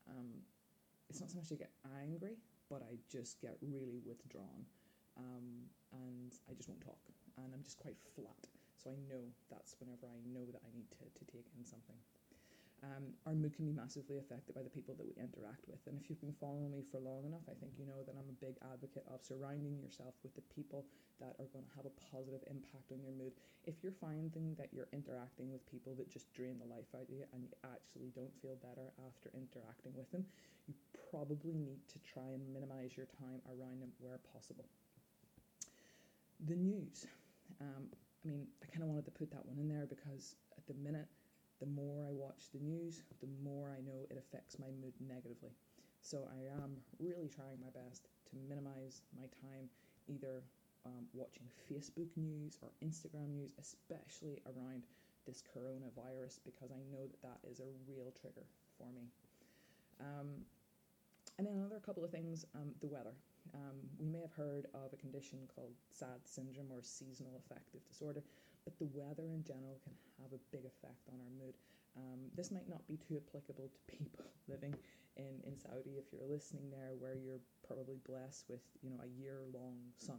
um, 0.08 0.40
it's 1.12 1.20
not 1.20 1.28
so 1.28 1.36
much 1.36 1.52
I 1.52 1.60
get 1.60 1.72
angry, 2.00 2.40
but 2.72 2.80
I 2.80 2.96
just 3.12 3.40
get 3.40 3.60
really 3.60 4.00
withdrawn, 4.08 4.64
um, 5.20 5.68
and 5.92 6.32
I 6.48 6.56
just 6.56 6.68
won't 6.68 6.80
talk, 6.80 7.00
and 7.36 7.52
I'm 7.52 7.62
just 7.62 7.76
quite 7.76 8.00
flat. 8.16 8.48
So 8.80 8.88
I 8.88 8.96
know 9.08 9.20
that's 9.52 9.76
whenever 9.80 10.08
I 10.08 10.20
know 10.24 10.44
that 10.48 10.60
I 10.64 10.70
need 10.72 10.88
to, 10.96 11.04
to 11.04 11.24
take 11.28 11.48
in 11.56 11.64
something. 11.64 11.96
Um, 12.84 13.16
our 13.24 13.32
mood 13.32 13.56
can 13.56 13.64
be 13.64 13.72
massively 13.72 14.20
affected 14.20 14.52
by 14.52 14.60
the 14.60 14.68
people 14.68 14.92
that 15.00 15.08
we 15.08 15.16
interact 15.16 15.64
with. 15.64 15.80
And 15.88 15.96
if 15.96 16.12
you've 16.12 16.20
been 16.20 16.36
following 16.36 16.68
me 16.68 16.84
for 16.92 17.00
long 17.00 17.24
enough, 17.24 17.48
I 17.48 17.56
think 17.56 17.72
you 17.80 17.88
know 17.88 18.04
that 18.04 18.12
I'm 18.12 18.28
a 18.28 18.36
big 18.44 18.60
advocate 18.60 19.08
of 19.08 19.24
surrounding 19.24 19.80
yourself 19.80 20.12
with 20.20 20.36
the 20.36 20.44
people 20.52 20.84
that 21.16 21.32
are 21.40 21.48
going 21.48 21.64
to 21.64 21.76
have 21.80 21.88
a 21.88 21.96
positive 22.12 22.44
impact 22.44 22.92
on 22.92 23.00
your 23.00 23.16
mood. 23.16 23.32
If 23.64 23.80
you're 23.80 23.96
finding 23.96 24.52
that 24.60 24.68
you're 24.68 24.92
interacting 24.92 25.48
with 25.48 25.64
people 25.64 25.96
that 25.96 26.12
just 26.12 26.28
drain 26.36 26.60
the 26.60 26.68
life 26.68 26.92
out 26.92 27.08
of 27.08 27.14
you 27.16 27.24
and 27.32 27.48
you 27.48 27.52
actually 27.64 28.12
don't 28.12 28.36
feel 28.44 28.60
better 28.60 28.92
after 29.00 29.32
interacting 29.32 29.96
with 29.96 30.12
them, 30.12 30.28
you 30.68 30.76
probably 31.08 31.56
need 31.56 31.80
to 31.88 31.96
try 32.04 32.36
and 32.36 32.44
minimize 32.52 33.00
your 33.00 33.08
time 33.16 33.40
around 33.48 33.80
them 33.80 33.96
where 33.96 34.20
possible. 34.28 34.68
The 36.44 36.58
news. 36.60 37.08
Um, 37.64 37.88
I 37.96 38.28
mean, 38.28 38.44
I 38.60 38.68
kind 38.68 38.84
of 38.84 38.92
wanted 38.92 39.08
to 39.08 39.16
put 39.16 39.32
that 39.32 39.48
one 39.48 39.56
in 39.56 39.72
there 39.72 39.88
because 39.88 40.36
at 40.52 40.68
the 40.68 40.76
minute, 40.76 41.08
the 41.60 41.66
more 41.66 42.04
I 42.06 42.12
watch 42.12 42.50
the 42.52 42.60
news, 42.60 43.02
the 43.20 43.28
more 43.42 43.70
I 43.70 43.80
know 43.80 44.06
it 44.10 44.18
affects 44.18 44.58
my 44.58 44.68
mood 44.82 44.94
negatively. 45.00 45.54
So 46.02 46.28
I 46.28 46.62
am 46.62 46.76
really 46.98 47.28
trying 47.28 47.60
my 47.60 47.72
best 47.72 48.08
to 48.30 48.36
minimize 48.48 49.02
my 49.16 49.24
time 49.40 49.70
either 50.08 50.42
um, 50.84 51.08
watching 51.14 51.48
Facebook 51.64 52.10
news 52.16 52.58
or 52.60 52.68
Instagram 52.84 53.32
news, 53.32 53.52
especially 53.58 54.42
around 54.44 54.82
this 55.26 55.42
coronavirus, 55.42 56.40
because 56.44 56.70
I 56.70 56.84
know 56.92 57.08
that 57.08 57.22
that 57.22 57.40
is 57.50 57.60
a 57.60 57.70
real 57.88 58.12
trigger 58.20 58.44
for 58.76 58.86
me. 58.92 59.08
Um, 60.00 60.44
and 61.38 61.46
then 61.46 61.54
another 61.54 61.80
couple 61.80 62.04
of 62.04 62.10
things 62.10 62.44
um, 62.54 62.70
the 62.80 62.86
weather. 62.86 63.14
Um, 63.54 63.76
we 63.98 64.06
may 64.06 64.20
have 64.20 64.32
heard 64.32 64.66
of 64.74 64.92
a 64.92 64.96
condition 64.96 65.38
called 65.54 65.72
SAD 65.92 66.20
syndrome 66.24 66.70
or 66.70 66.82
seasonal 66.82 67.40
affective 67.44 67.80
disorder, 67.88 68.22
but 68.64 68.76
the 68.80 68.88
weather 68.96 69.28
in 69.30 69.44
general 69.44 69.78
can 69.84 69.92
have 70.20 70.32
a 70.32 70.40
big 70.50 70.64
effect 70.64 71.04
on 71.12 71.20
our 71.20 71.32
mood. 71.36 71.54
Um, 71.94 72.26
this 72.34 72.50
might 72.50 72.68
not 72.68 72.82
be 72.88 72.98
too 72.98 73.20
applicable 73.22 73.70
to 73.70 73.80
people 73.86 74.24
living 74.48 74.74
in, 75.16 75.38
in 75.46 75.54
Saudi 75.54 76.00
if 76.00 76.10
you're 76.10 76.26
listening 76.26 76.72
there, 76.72 76.96
where 76.98 77.14
you're 77.14 77.42
probably 77.66 78.00
blessed 78.02 78.48
with 78.48 78.64
you 78.82 78.90
know 78.90 78.98
a 79.04 79.10
year 79.20 79.46
long 79.52 79.78
sun. 79.96 80.18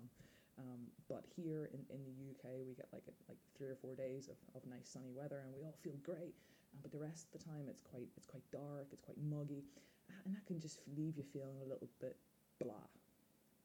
Um, 0.56 0.88
but 1.12 1.28
here 1.36 1.68
in, 1.76 1.84
in 1.92 2.00
the 2.08 2.16
UK, 2.32 2.64
we 2.64 2.80
get 2.80 2.88
like 2.96 3.04
a, 3.12 3.16
like 3.28 3.42
three 3.58 3.68
or 3.68 3.76
four 3.76 3.92
days 3.92 4.32
of, 4.32 4.40
of 4.56 4.64
nice 4.70 4.88
sunny 4.88 5.12
weather, 5.12 5.44
and 5.44 5.52
we 5.52 5.68
all 5.68 5.76
feel 5.84 6.00
great. 6.00 6.32
Um, 6.72 6.80
but 6.80 6.96
the 6.96 7.02
rest 7.02 7.28
of 7.28 7.42
the 7.42 7.44
time, 7.44 7.68
it's 7.68 7.84
quite 7.84 8.08
it's 8.16 8.28
quite 8.28 8.46
dark, 8.56 8.88
it's 8.94 9.04
quite 9.04 9.20
muggy, 9.20 9.68
and 10.24 10.32
that 10.32 10.46
can 10.48 10.62
just 10.62 10.80
leave 10.96 11.18
you 11.18 11.26
feeling 11.34 11.60
a 11.60 11.68
little 11.68 11.90
bit 12.00 12.16
blah. 12.64 12.88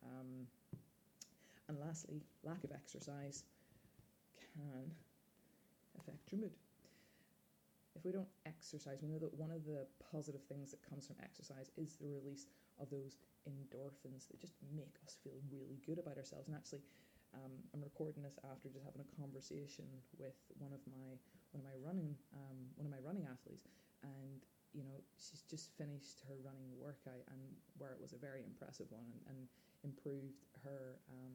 Um, 0.02 0.50
and 1.68 1.78
lastly, 1.78 2.22
lack 2.42 2.64
of 2.64 2.72
exercise 2.72 3.44
can 4.52 4.90
affect 5.98 6.30
your 6.32 6.40
mood. 6.40 6.56
If 7.96 8.04
we 8.04 8.12
don't 8.12 8.30
exercise, 8.46 9.02
we 9.02 9.08
know 9.10 9.18
that 9.18 9.34
one 9.34 9.50
of 9.50 9.66
the 9.66 9.84
positive 9.98 10.42
things 10.48 10.70
that 10.70 10.80
comes 10.80 11.06
from 11.06 11.16
exercise 11.22 11.70
is 11.76 11.98
the 11.98 12.08
release 12.08 12.46
of 12.78 12.88
those 12.88 13.18
endorphins 13.44 14.30
that 14.30 14.40
just 14.40 14.54
make 14.72 14.96
us 15.04 15.18
feel 15.22 15.36
really 15.50 15.76
good 15.84 15.98
about 15.98 16.16
ourselves. 16.16 16.48
And 16.48 16.56
actually, 16.56 16.80
um, 17.34 17.50
I'm 17.74 17.82
recording 17.82 18.22
this 18.22 18.38
after 18.46 18.70
just 18.70 18.86
having 18.86 19.02
a 19.02 19.10
conversation 19.20 19.86
with 20.18 20.34
one 20.58 20.72
of 20.72 20.82
my 20.86 21.18
one 21.52 21.62
of 21.62 21.66
my 21.66 21.78
running 21.82 22.14
um, 22.34 22.58
one 22.74 22.86
of 22.86 22.94
my 22.94 23.02
running 23.02 23.26
athletes, 23.26 23.66
and 24.02 24.42
you 24.74 24.82
know 24.82 24.98
she's 25.18 25.42
just 25.46 25.70
finished 25.78 26.22
her 26.26 26.38
running 26.42 26.66
workout 26.78 27.22
and 27.30 27.42
where 27.78 27.94
it 27.94 28.00
was 28.02 28.14
a 28.14 28.20
very 28.20 28.42
impressive 28.42 28.86
one 28.90 29.06
and, 29.06 29.22
and 29.30 29.38
improved 29.86 30.46
her 30.62 30.98
um, 31.10 31.34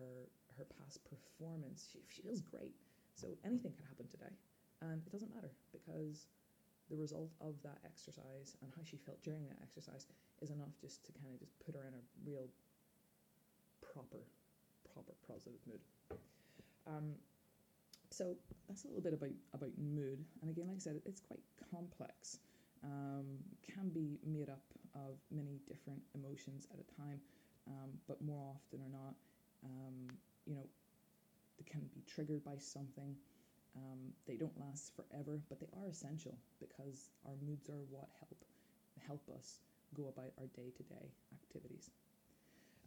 her 0.00 0.28
her 0.58 0.66
past 0.80 1.00
performance. 1.04 1.88
She, 1.92 2.00
she 2.08 2.22
feels 2.22 2.40
great. 2.40 2.74
So 3.14 3.28
anything 3.44 3.72
can 3.72 3.86
happen 3.86 4.06
today. 4.08 4.32
And 4.82 5.02
it 5.06 5.12
doesn't 5.12 5.34
matter 5.34 5.50
because 5.72 6.26
the 6.90 6.96
result 6.96 7.30
of 7.40 7.54
that 7.62 7.78
exercise 7.84 8.56
and 8.60 8.70
how 8.76 8.82
she 8.84 8.96
felt 8.96 9.22
during 9.22 9.46
that 9.48 9.58
exercise 9.62 10.06
is 10.42 10.50
enough 10.50 10.74
just 10.80 11.04
to 11.06 11.12
kind 11.12 11.32
of 11.32 11.40
just 11.40 11.52
put 11.64 11.74
her 11.74 11.86
in 11.86 11.94
a 11.94 12.02
real 12.28 12.48
proper, 13.80 14.20
proper 14.92 15.12
positive 15.26 15.60
mood. 15.66 15.80
Um, 16.86 17.14
so 18.10 18.34
that's 18.68 18.84
a 18.84 18.88
little 18.88 19.02
bit 19.02 19.14
about 19.14 19.34
about 19.54 19.72
mood. 19.78 20.24
And 20.42 20.50
again, 20.50 20.68
like 20.68 20.76
I 20.76 20.80
said, 20.80 21.00
it's 21.04 21.20
quite 21.20 21.40
complex. 21.70 22.38
Um, 22.84 23.40
can 23.64 23.88
be 23.88 24.18
made 24.26 24.50
up 24.50 24.62
of 24.94 25.16
many 25.30 25.58
different 25.66 26.02
emotions 26.14 26.68
at 26.70 26.78
a 26.78 26.86
time, 27.00 27.18
um, 27.66 27.90
but 28.06 28.20
more 28.20 28.54
often 28.54 28.80
or 28.84 28.92
not, 28.92 29.14
um, 29.64 30.12
you 30.46 30.54
know, 30.54 30.66
they 31.58 31.64
can 31.64 31.82
be 31.94 32.02
triggered 32.06 32.44
by 32.44 32.56
something. 32.58 33.14
Um, 33.76 34.14
they 34.26 34.36
don't 34.36 34.54
last 34.60 34.92
forever, 34.94 35.40
but 35.48 35.58
they 35.58 35.70
are 35.80 35.88
essential 35.90 36.38
because 36.60 37.10
our 37.26 37.34
moods 37.42 37.68
are 37.68 37.82
what 37.90 38.08
help 38.20 38.38
help 39.06 39.22
us 39.36 39.58
go 39.94 40.08
about 40.08 40.30
our 40.38 40.46
day-to-day 40.54 41.10
activities. 41.34 41.90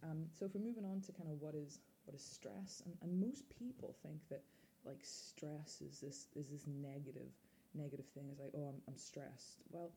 Um, 0.02 0.26
so 0.34 0.46
if 0.46 0.54
we're 0.54 0.64
moving 0.64 0.84
on 0.84 1.00
to 1.02 1.12
kind 1.12 1.28
of 1.28 1.40
what 1.40 1.54
is 1.54 1.80
what 2.04 2.14
is 2.14 2.24
stress, 2.24 2.82
and, 2.86 2.94
and 3.02 3.20
most 3.20 3.44
people 3.50 3.96
think 4.02 4.20
that 4.30 4.42
like 4.84 5.00
stress 5.02 5.82
is 5.84 6.00
this 6.00 6.26
is 6.36 6.48
this 6.48 6.64
negative 6.66 7.28
negative 7.74 8.06
thing. 8.14 8.28
It's 8.30 8.40
like 8.40 8.54
oh 8.56 8.72
I'm, 8.72 8.80
I'm 8.88 8.96
stressed. 8.96 9.60
Well, 9.70 9.92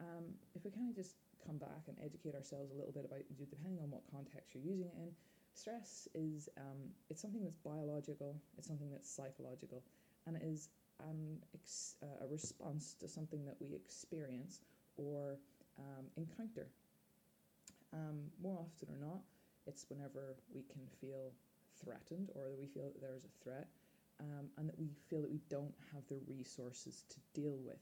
um, 0.00 0.36
if 0.54 0.64
we 0.64 0.70
kind 0.70 0.90
of 0.90 0.96
just 0.96 1.16
come 1.46 1.56
back 1.56 1.86
and 1.88 1.96
educate 2.02 2.34
ourselves 2.34 2.72
a 2.72 2.76
little 2.76 2.92
bit 2.92 3.06
about 3.06 3.22
depending 3.38 3.78
on 3.80 3.88
what 3.90 4.02
context 4.10 4.52
you're 4.52 4.66
using 4.66 4.90
it 4.90 4.98
in, 4.98 5.10
stress 5.56 6.08
is 6.14 6.48
um, 6.58 6.90
it's 7.10 7.20
something 7.22 7.42
that's 7.42 7.58
biological, 7.58 8.36
it's 8.58 8.66
something 8.66 8.90
that's 8.90 9.10
psychological, 9.10 9.82
and 10.26 10.36
it 10.36 10.42
is 10.42 10.68
an 11.08 11.38
ex- 11.54 11.96
uh, 12.02 12.24
a 12.24 12.28
response 12.28 12.94
to 13.00 13.08
something 13.08 13.44
that 13.44 13.56
we 13.60 13.74
experience 13.74 14.60
or 14.96 15.38
um, 15.78 16.06
encounter. 16.16 16.66
Um, 17.92 18.30
more 18.42 18.58
often 18.60 18.94
or 18.94 18.98
not, 18.98 19.20
it's 19.66 19.86
whenever 19.88 20.36
we 20.54 20.62
can 20.62 20.82
feel 21.00 21.32
threatened 21.82 22.30
or 22.34 22.48
that 22.50 22.58
we 22.58 22.66
feel 22.66 22.84
that 22.84 23.00
there 23.00 23.14
is 23.16 23.24
a 23.24 23.44
threat 23.44 23.66
um, 24.20 24.48
and 24.56 24.68
that 24.68 24.78
we 24.78 24.88
feel 25.08 25.20
that 25.20 25.30
we 25.30 25.40
don't 25.48 25.74
have 25.92 26.02
the 26.08 26.18
resources 26.28 27.04
to 27.08 27.40
deal 27.40 27.56
with. 27.64 27.80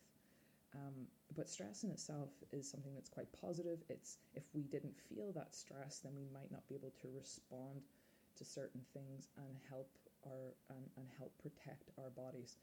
Um, 0.75 1.07
but 1.37 1.49
stress 1.49 1.85
in 1.85 1.91
itself 1.91 2.31
is 2.53 2.69
something 2.69 2.95
that's 2.95 3.09
quite 3.09 3.29
positive. 3.41 3.79
It's 3.89 4.19
if 4.35 4.45
we 4.55 4.63
didn't 4.63 4.97
feel 5.09 5.33
that 5.33 5.55
stress, 5.55 6.01
then 6.03 6.13
we 6.17 6.27
might 6.33 6.51
not 6.51 6.67
be 6.69 6.75
able 6.75 6.93
to 7.03 7.09
respond 7.15 7.83
to 8.37 8.45
certain 8.45 8.81
things 8.93 9.29
and 9.39 9.57
help 9.69 9.89
our 10.27 10.55
and, 10.71 10.85
and 10.97 11.07
help 11.19 11.33
protect 11.39 11.91
our 11.99 12.11
bodies. 12.11 12.57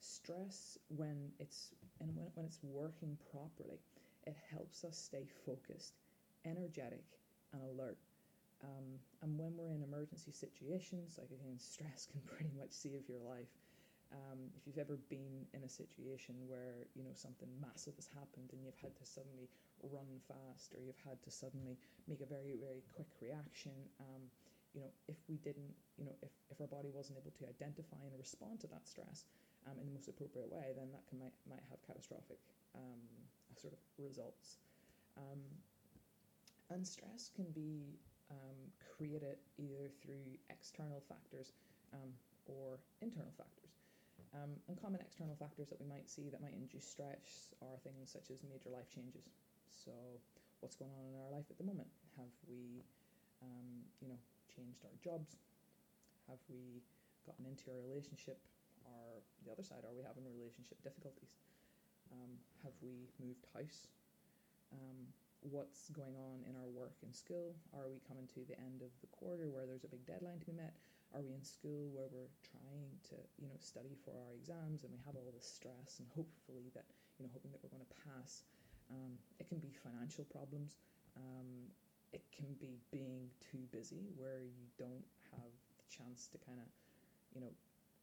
Stress 0.00 0.78
when 0.88 1.32
it's 1.38 1.70
and 2.00 2.14
when, 2.14 2.26
when 2.34 2.46
it's 2.46 2.58
working 2.62 3.16
properly, 3.30 3.80
it 4.26 4.36
helps 4.50 4.84
us 4.84 4.96
stay 4.98 5.26
focused, 5.46 5.94
energetic, 6.44 7.04
and 7.52 7.62
alert. 7.62 7.98
Um, 8.62 9.00
and 9.22 9.38
when 9.38 9.56
we're 9.56 9.72
in 9.72 9.82
emergency 9.82 10.32
situations, 10.32 11.16
like 11.18 11.28
again, 11.30 11.58
stress 11.58 12.06
can 12.10 12.20
pretty 12.26 12.52
much 12.56 12.72
save 12.72 13.08
your 13.08 13.20
life. 13.20 13.48
Um, 14.12 14.52
if 14.54 14.66
you've 14.66 14.78
ever 14.78 15.00
been 15.10 15.48
in 15.56 15.64
a 15.64 15.68
situation 15.68 16.36
where 16.46 16.86
you 16.94 17.02
know 17.02 17.16
something 17.16 17.48
massive 17.58 17.96
has 17.96 18.06
happened 18.14 18.52
and 18.52 18.62
you've 18.62 18.78
had 18.78 18.94
to 19.00 19.04
suddenly 19.04 19.48
run 19.82 20.06
fast 20.28 20.76
or 20.76 20.84
you've 20.84 21.00
had 21.02 21.18
to 21.24 21.30
suddenly 21.32 21.80
make 22.06 22.20
a 22.20 22.28
very 22.28 22.54
very 22.60 22.84
quick 22.94 23.10
reaction, 23.18 23.74
um, 23.98 24.22
you 24.76 24.80
know 24.84 24.92
if 25.08 25.18
we 25.26 25.40
didn't, 25.42 25.72
you 25.98 26.04
know 26.04 26.14
if, 26.22 26.30
if 26.52 26.60
our 26.60 26.70
body 26.70 26.92
wasn't 26.94 27.16
able 27.18 27.32
to 27.34 27.48
identify 27.48 27.98
and 28.06 28.14
respond 28.20 28.60
to 28.60 28.68
that 28.68 28.86
stress 28.86 29.24
um, 29.66 29.74
in 29.80 29.86
the 29.88 29.94
most 29.94 30.06
appropriate 30.06 30.46
way, 30.52 30.76
then 30.76 30.92
that 30.92 31.02
can 31.10 31.18
might 31.18 31.34
might 31.48 31.64
have 31.72 31.80
catastrophic 31.82 32.38
um, 32.76 33.02
sort 33.58 33.72
of 33.74 33.80
results. 33.98 34.62
Um, 35.16 35.42
and 36.70 36.86
stress 36.86 37.30
can 37.34 37.46
be 37.52 37.98
um, 38.30 38.56
created 38.96 39.38
either 39.58 39.90
through 40.00 40.38
external 40.50 41.02
factors 41.08 41.52
or 42.46 42.78
internal 43.00 43.32
factors. 43.36 43.63
Um, 44.34 44.58
and 44.66 44.74
common 44.74 44.98
external 44.98 45.38
factors 45.38 45.70
that 45.70 45.78
we 45.78 45.86
might 45.86 46.10
see 46.10 46.26
that 46.34 46.42
might 46.42 46.58
induce 46.58 46.82
stress 46.82 47.54
are 47.62 47.78
things 47.86 48.10
such 48.10 48.34
as 48.34 48.42
major 48.42 48.66
life 48.66 48.90
changes. 48.90 49.30
So, 49.70 49.94
what's 50.58 50.74
going 50.74 50.90
on 50.90 51.06
in 51.06 51.14
our 51.22 51.30
life 51.30 51.46
at 51.54 51.58
the 51.58 51.62
moment? 51.62 51.86
Have 52.18 52.34
we, 52.50 52.82
um, 53.38 53.86
you 54.02 54.10
know, 54.10 54.18
changed 54.50 54.82
our 54.82 54.96
jobs? 54.98 55.38
Have 56.26 56.42
we 56.50 56.82
gotten 57.22 57.46
into 57.46 57.70
a 57.70 57.78
relationship? 57.78 58.42
Or 58.84 59.22
the 59.46 59.54
other 59.54 59.62
side, 59.62 59.86
are 59.86 59.94
we 59.94 60.02
having 60.02 60.26
relationship 60.26 60.82
difficulties? 60.82 61.30
Um, 62.10 62.36
have 62.66 62.74
we 62.82 63.08
moved 63.22 63.46
house? 63.54 63.86
Um, 64.74 65.08
what's 65.40 65.88
going 65.94 66.16
on 66.18 66.42
in 66.48 66.58
our 66.58 66.68
work 66.68 66.98
and 67.06 67.14
school? 67.14 67.54
Are 67.70 67.88
we 67.88 68.02
coming 68.02 68.26
to 68.34 68.42
the 68.44 68.58
end 68.58 68.82
of 68.82 68.90
the 69.00 69.08
quarter 69.14 69.48
where 69.48 69.64
there's 69.64 69.84
a 69.84 69.92
big 69.92 70.04
deadline 70.04 70.40
to 70.40 70.46
be 70.46 70.58
met? 70.58 70.74
Are 71.14 71.22
we 71.22 71.32
in 71.32 71.42
school 71.46 71.88
where 71.94 72.10
we're 72.10 72.34
trying 72.42 72.90
to 73.10 73.16
you 73.38 73.46
know 73.46 73.58
study 73.62 73.94
for 74.04 74.10
our 74.10 74.34
exams 74.34 74.82
and 74.82 74.92
we 74.92 75.00
have 75.06 75.14
all 75.14 75.30
this 75.30 75.46
stress 75.46 76.02
and 76.02 76.06
hopefully 76.12 76.68
that 76.74 76.84
you 77.18 77.26
know, 77.26 77.30
hoping 77.32 77.50
that 77.52 77.62
we're 77.62 77.70
going 77.70 77.84
to 77.84 77.96
pass. 78.10 78.42
Um, 78.90 79.14
it 79.38 79.48
can 79.48 79.58
be 79.58 79.70
financial 79.70 80.24
problems. 80.24 80.74
Um, 81.16 81.70
it 82.12 82.22
can 82.34 82.54
be 82.58 82.78
being 82.90 83.30
too 83.38 83.62
busy 83.70 84.10
where 84.18 84.42
you 84.42 84.66
don't 84.78 85.06
have 85.30 85.50
the 85.78 85.86
chance 85.90 86.26
to 86.34 86.38
kind 86.42 86.58
of, 86.58 86.68
you 87.34 87.40
know, 87.40 87.50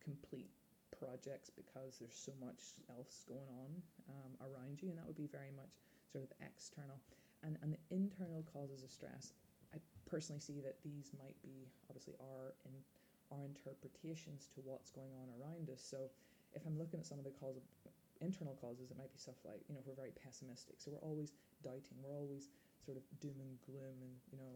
complete 0.04 0.52
projects 0.92 1.52
because 1.52 2.00
there's 2.00 2.16
so 2.16 2.32
much 2.40 2.76
else 2.92 3.24
going 3.28 3.48
on 3.48 3.72
um, 4.12 4.32
around 4.44 4.82
you, 4.82 4.90
and 4.90 4.98
that 4.98 5.08
would 5.08 5.20
be 5.20 5.32
very 5.32 5.52
much 5.56 5.84
sort 6.12 6.24
of 6.24 6.32
external. 6.44 7.00
And, 7.44 7.58
and 7.64 7.74
the 7.74 7.84
internal 7.90 8.44
causes 8.48 8.84
of 8.84 8.92
stress, 8.92 9.34
I 9.74 9.80
personally 10.08 10.42
see 10.44 10.60
that 10.62 10.76
these 10.84 11.12
might 11.18 11.40
be 11.42 11.68
obviously 11.90 12.16
our 12.20 12.54
in 12.68 12.76
our 13.32 13.44
interpretations 13.48 14.48
to 14.56 14.62
what's 14.64 14.92
going 14.92 15.12
on 15.18 15.32
around 15.40 15.72
us. 15.72 15.82
So 15.82 16.12
if 16.54 16.68
I'm 16.68 16.78
looking 16.78 17.00
at 17.00 17.08
some 17.08 17.18
of 17.18 17.26
the 17.26 17.36
cause 17.40 17.56
of, 17.56 17.64
internal 18.22 18.54
causes, 18.62 18.92
it 18.92 18.98
might 19.02 19.10
be 19.10 19.18
stuff 19.18 19.40
like, 19.42 19.66
you 19.66 19.74
know, 19.74 19.82
we're 19.82 19.98
very 19.98 20.14
pessimistic. 20.14 20.78
So 20.78 20.94
we're 20.94 21.02
always 21.02 21.34
doubting, 21.66 21.98
we're 22.06 22.14
always 22.14 22.54
sort 22.86 22.98
of 22.98 23.04
doom 23.18 23.40
and 23.42 23.58
gloom 23.66 23.98
and, 24.04 24.14
you 24.30 24.38
know, 24.38 24.56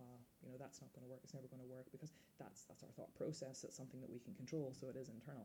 uh, 0.00 0.20
you 0.40 0.48
know, 0.48 0.56
that's 0.56 0.80
not 0.80 0.88
going 0.96 1.04
to 1.04 1.10
work, 1.12 1.20
it's 1.20 1.36
never 1.36 1.46
going 1.52 1.60
to 1.60 1.68
work 1.68 1.84
because 1.92 2.16
that's 2.40 2.64
that's 2.64 2.80
our 2.80 2.92
thought 2.96 3.12
process, 3.12 3.60
that's 3.60 3.76
something 3.76 4.00
that 4.00 4.08
we 4.08 4.18
can 4.18 4.32
control, 4.32 4.72
so 4.72 4.88
it 4.88 4.96
is 4.96 5.12
internal. 5.12 5.44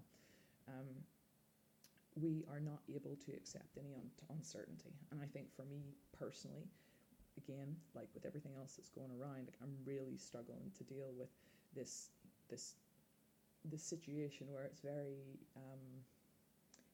Um, 0.72 1.04
we 2.16 2.48
are 2.50 2.64
not 2.64 2.82
able 2.90 3.16
to 3.28 3.30
accept 3.36 3.78
any 3.78 3.94
un- 3.94 4.10
uncertainty. 4.34 4.96
And 5.12 5.22
I 5.22 5.28
think 5.30 5.54
for 5.54 5.68
me 5.70 5.94
personally, 6.18 6.66
again, 7.38 7.76
like 7.94 8.10
with 8.16 8.26
everything 8.26 8.56
else 8.58 8.80
that's 8.80 8.90
going 8.90 9.12
around, 9.14 9.52
like 9.52 9.60
I'm 9.62 9.76
really 9.86 10.18
struggling 10.18 10.72
to 10.78 10.84
deal 10.84 11.14
with 11.14 11.30
this 11.76 12.10
this 12.50 12.76
this 13.66 13.84
situation 13.84 14.48
where 14.50 14.64
it's 14.64 14.80
very 14.80 15.40
um, 15.56 15.82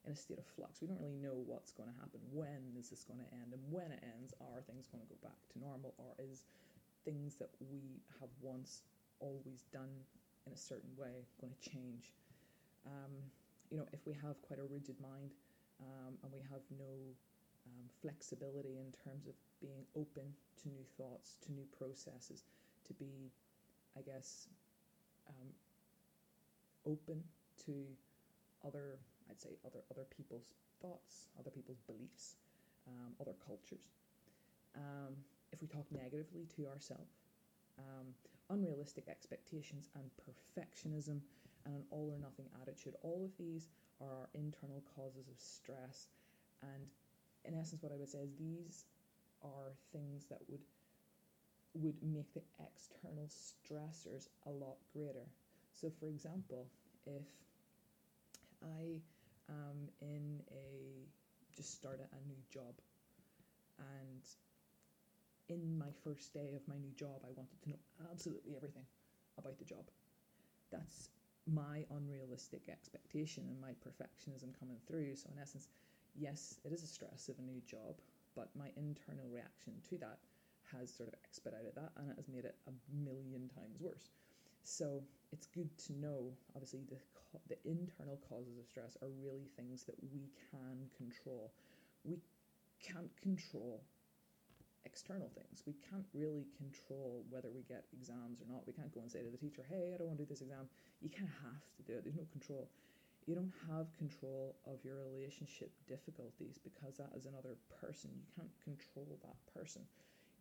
in 0.05 0.11
a 0.11 0.15
state 0.15 0.39
of 0.39 0.45
flux. 0.45 0.81
We 0.81 0.87
don't 0.87 0.99
really 0.99 1.21
know 1.21 1.39
what's 1.45 1.71
going 1.71 1.87
to 1.87 1.95
happen. 1.95 2.19
When 2.31 2.75
is 2.77 2.89
this 2.89 3.03
going 3.03 3.19
to 3.19 3.29
end? 3.31 3.53
And 3.53 3.61
when 3.71 3.91
it 3.91 4.03
ends, 4.03 4.33
are 4.41 4.59
things 4.65 4.87
going 4.87 5.03
to 5.03 5.09
go 5.09 5.19
back 5.23 5.39
to 5.53 5.59
normal, 5.59 5.93
or 5.97 6.11
is 6.19 6.43
things 7.05 7.35
that 7.39 7.51
we 7.71 8.01
have 8.19 8.29
once 8.41 8.83
always 9.19 9.63
done 9.71 9.91
in 10.47 10.51
a 10.53 10.57
certain 10.57 10.91
way 10.97 11.23
going 11.39 11.53
to 11.53 11.63
change? 11.69 12.11
Um, 12.85 13.11
you 13.71 13.77
know, 13.77 13.87
if 13.93 14.05
we 14.05 14.13
have 14.13 14.41
quite 14.43 14.59
a 14.59 14.67
rigid 14.67 14.99
mind 14.99 15.31
um, 15.79 16.19
and 16.23 16.31
we 16.31 16.43
have 16.51 16.61
no 16.75 16.93
um, 17.65 17.85
flexibility 18.01 18.75
in 18.75 18.91
terms 19.03 19.27
of 19.27 19.33
being 19.61 19.87
open 19.95 20.27
to 20.61 20.69
new 20.69 20.83
thoughts, 20.97 21.39
to 21.47 21.51
new 21.53 21.65
processes, 21.79 22.43
to 22.87 22.93
be, 22.93 23.31
I 23.97 24.01
guess, 24.01 24.47
um, 25.29 25.49
open 26.85 27.23
to 27.65 27.73
other, 28.65 28.99
I'd 29.29 29.41
say, 29.41 29.57
other 29.65 29.79
other 29.91 30.05
people's 30.15 30.51
thoughts, 30.81 31.27
other 31.39 31.51
people's 31.51 31.81
beliefs, 31.87 32.35
um, 32.87 33.13
other 33.19 33.35
cultures. 33.45 33.91
Um, 34.75 35.13
if 35.51 35.61
we 35.61 35.67
talk 35.67 35.85
negatively 35.91 36.47
to 36.57 36.67
ourselves, 36.67 37.13
um, 37.77 38.07
unrealistic 38.49 39.07
expectations 39.07 39.89
and 39.95 40.09
perfectionism 40.17 41.21
and 41.65 41.75
an 41.75 41.83
all 41.91 42.11
or 42.13 42.19
nothing 42.19 42.45
attitude, 42.61 42.95
all 43.01 43.23
of 43.23 43.31
these 43.37 43.69
are 44.01 44.09
our 44.09 44.29
internal 44.33 44.83
causes 44.95 45.27
of 45.29 45.39
stress. 45.39 46.07
And 46.61 46.87
in 47.45 47.59
essence, 47.59 47.81
what 47.81 47.91
I 47.91 47.95
would 47.95 48.09
say 48.09 48.19
is 48.19 48.33
these 48.39 48.85
are 49.43 49.73
things 49.91 50.25
that 50.29 50.39
would 50.49 50.61
would 51.75 52.01
make 52.03 52.33
the 52.33 52.41
external 52.59 53.27
stressors 53.27 54.27
a 54.45 54.51
lot 54.51 54.77
greater. 54.93 55.27
So, 55.73 55.89
for 55.99 56.07
example, 56.07 56.67
if 57.05 57.23
I 58.63 59.01
am 59.49 59.89
in 60.01 60.41
a 60.51 61.05
just 61.55 61.73
started 61.73 62.07
a 62.11 62.27
new 62.27 62.41
job 62.51 62.73
and 63.79 64.23
in 65.49 65.77
my 65.77 65.91
first 66.03 66.33
day 66.33 66.53
of 66.55 66.67
my 66.67 66.77
new 66.77 66.91
job, 66.95 67.21
I 67.23 67.31
wanted 67.35 67.61
to 67.63 67.69
know 67.69 67.79
absolutely 68.11 68.55
everything 68.55 68.85
about 69.37 69.57
the 69.57 69.65
job. 69.65 69.85
That's 70.71 71.09
my 71.45 71.85
unrealistic 71.91 72.69
expectation 72.69 73.43
and 73.49 73.59
my 73.59 73.73
perfectionism 73.85 74.57
coming 74.59 74.77
through. 74.87 75.15
So, 75.15 75.29
in 75.33 75.39
essence, 75.41 75.67
yes, 76.15 76.59
it 76.63 76.71
is 76.71 76.83
a 76.83 76.87
stress 76.87 77.29
of 77.29 77.39
a 77.39 77.41
new 77.41 77.61
job, 77.65 77.95
but 78.35 78.49
my 78.55 78.69
internal 78.77 79.27
reaction 79.29 79.73
to 79.89 79.97
that 79.99 80.19
has 80.79 80.93
sort 80.93 81.09
of 81.09 81.15
expedited 81.23 81.73
that 81.75 81.91
and 81.97 82.09
it 82.09 82.17
has 82.17 82.27
made 82.27 82.45
it 82.45 82.55
a 82.67 82.73
million 82.93 83.49
times 83.55 83.77
worse. 83.79 84.09
So 84.63 85.03
it's 85.31 85.47
good 85.47 85.69
to 85.87 85.93
know, 85.93 86.31
obviously, 86.55 86.81
the, 86.89 86.97
the 87.49 87.59
internal 87.69 88.19
causes 88.29 88.57
of 88.57 88.65
stress 88.65 88.95
are 89.01 89.09
really 89.21 89.49
things 89.57 89.83
that 89.83 89.95
we 90.11 90.29
can 90.51 90.87
control. 90.95 91.51
We 92.03 92.19
can't 92.79 93.11
control 93.21 93.83
external 94.85 95.31
things. 95.35 95.63
We 95.65 95.75
can't 95.89 96.05
really 96.13 96.45
control 96.57 97.23
whether 97.29 97.49
we 97.49 97.63
get 97.63 97.85
exams 97.91 98.41
or 98.41 98.47
not. 98.51 98.67
We 98.67 98.73
can't 98.73 98.93
go 98.93 99.01
and 99.01 99.11
say 99.11 99.23
to 99.23 99.31
the 99.31 99.37
teacher, 99.37 99.63
hey, 99.67 99.91
I 99.93 99.97
don't 99.97 100.07
want 100.07 100.19
to 100.19 100.23
do 100.25 100.29
this 100.29 100.41
exam. 100.41 100.67
You 101.01 101.09
kind 101.09 101.27
of 101.27 101.35
have 101.49 101.63
to 101.77 101.83
do 101.83 101.97
it. 101.97 102.03
There's 102.03 102.19
no 102.19 102.27
control. 102.31 102.69
You 103.25 103.35
don't 103.35 103.53
have 103.71 103.87
control 103.97 104.55
of 104.67 104.83
your 104.83 104.99
relationship 104.99 105.71
difficulties 105.87 106.59
because 106.59 106.99
that 106.99 107.15
is 107.15 107.25
another 107.25 107.55
person. 107.79 108.11
You 108.13 108.27
can't 108.35 108.51
control 108.63 109.17
that 109.23 109.39
person. 109.55 109.81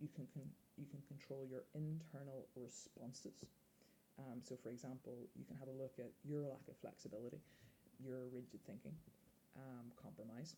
You 0.00 0.08
can 0.14 0.26
con- 0.32 0.54
you 0.76 0.86
can 0.86 1.00
control 1.08 1.46
your 1.48 1.64
internal 1.74 2.46
responses. 2.56 3.44
Um, 4.18 4.40
so, 4.42 4.56
for 4.62 4.70
example, 4.70 5.14
you 5.36 5.44
can 5.44 5.56
have 5.56 5.68
a 5.68 5.72
look 5.72 5.94
at 5.98 6.12
your 6.24 6.42
lack 6.42 6.66
of 6.68 6.76
flexibility, 6.80 7.40
your 7.98 8.28
rigid 8.32 8.60
thinking, 8.66 8.94
um, 9.56 9.90
compromise, 9.96 10.56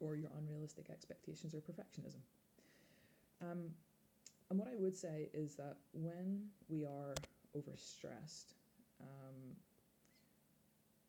or 0.00 0.16
your 0.16 0.30
unrealistic 0.38 0.90
expectations 0.90 1.54
or 1.54 1.58
perfectionism. 1.58 2.20
Um, 3.40 3.70
and 4.50 4.58
what 4.58 4.68
I 4.68 4.76
would 4.76 4.96
say 4.96 5.28
is 5.32 5.54
that 5.56 5.76
when 5.92 6.48
we 6.68 6.84
are 6.84 7.14
overstressed, 7.56 8.54
um, 9.00 9.56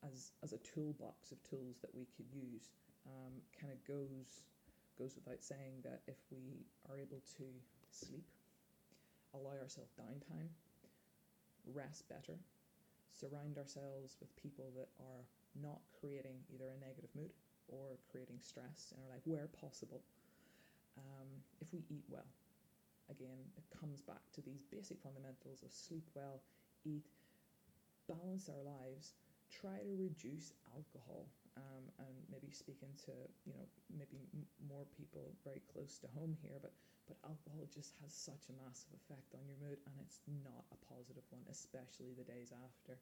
as 0.04 0.32
as 0.44 0.54
a 0.54 0.58
toolbox 0.60 1.32
of 1.32 1.42
tools 1.44 1.78
that 1.82 1.94
we 1.94 2.06
could 2.16 2.28
use, 2.32 2.70
um, 3.06 3.34
kind 3.60 3.72
of 3.74 3.84
goes 3.86 4.42
goes 5.00 5.16
without 5.16 5.42
saying 5.42 5.80
that 5.88 6.04
if 6.08 6.20
we 6.30 6.68
are 6.92 7.00
able 7.00 7.24
to 7.40 7.48
sleep, 7.90 8.28
allow 9.34 9.56
ourselves 9.56 9.96
downtime, 9.96 10.52
rest 11.72 12.04
better, 12.10 12.36
surround 13.16 13.58
ourselves 13.58 14.20
with 14.20 14.36
people 14.36 14.68
that 14.76 14.92
are 15.00 15.24
not 15.56 15.80
creating 15.96 16.44
either 16.54 16.68
a 16.68 16.84
negative 16.84 17.10
mood 17.16 17.32
or 17.72 17.96
creating 18.12 18.44
stress 18.44 18.92
in 18.92 19.00
our 19.02 19.16
life 19.16 19.24
where 19.26 19.48
possible. 19.48 20.04
Um, 20.98 21.30
if 21.62 21.72
we 21.72 21.80
eat 21.90 22.04
well, 22.10 22.28
again, 23.10 23.40
it 23.56 23.64
comes 23.80 24.02
back 24.02 24.22
to 24.36 24.42
these 24.42 24.68
basic 24.68 25.00
fundamentals 25.02 25.64
of 25.64 25.72
sleep 25.72 26.04
well, 26.14 26.42
eat, 26.86 27.08
balance 28.08 28.50
our 28.50 28.64
lives, 28.64 29.14
try 29.50 29.80
to 29.80 29.96
reduce 29.96 30.54
alcohol. 30.76 31.28
Um, 31.60 31.92
and 32.00 32.16
maybe 32.32 32.48
speaking 32.56 32.96
to 33.04 33.12
you 33.44 33.52
know 33.52 33.68
maybe 33.92 34.24
m- 34.32 34.48
more 34.64 34.88
people 34.96 35.36
very 35.44 35.60
close 35.68 36.00
to 36.00 36.08
home 36.16 36.40
here, 36.40 36.56
but 36.64 36.72
but 37.10 37.18
alcohol 37.26 37.66
just 37.74 37.98
has 38.06 38.14
such 38.14 38.54
a 38.54 38.60
massive 38.62 38.94
effect 38.94 39.34
on 39.34 39.42
your 39.50 39.58
mood, 39.58 39.82
and 39.90 39.98
it's 40.00 40.22
not 40.46 40.64
a 40.70 40.78
positive 40.86 41.26
one, 41.34 41.42
especially 41.50 42.14
the 42.14 42.24
days 42.24 42.54
after. 42.54 43.02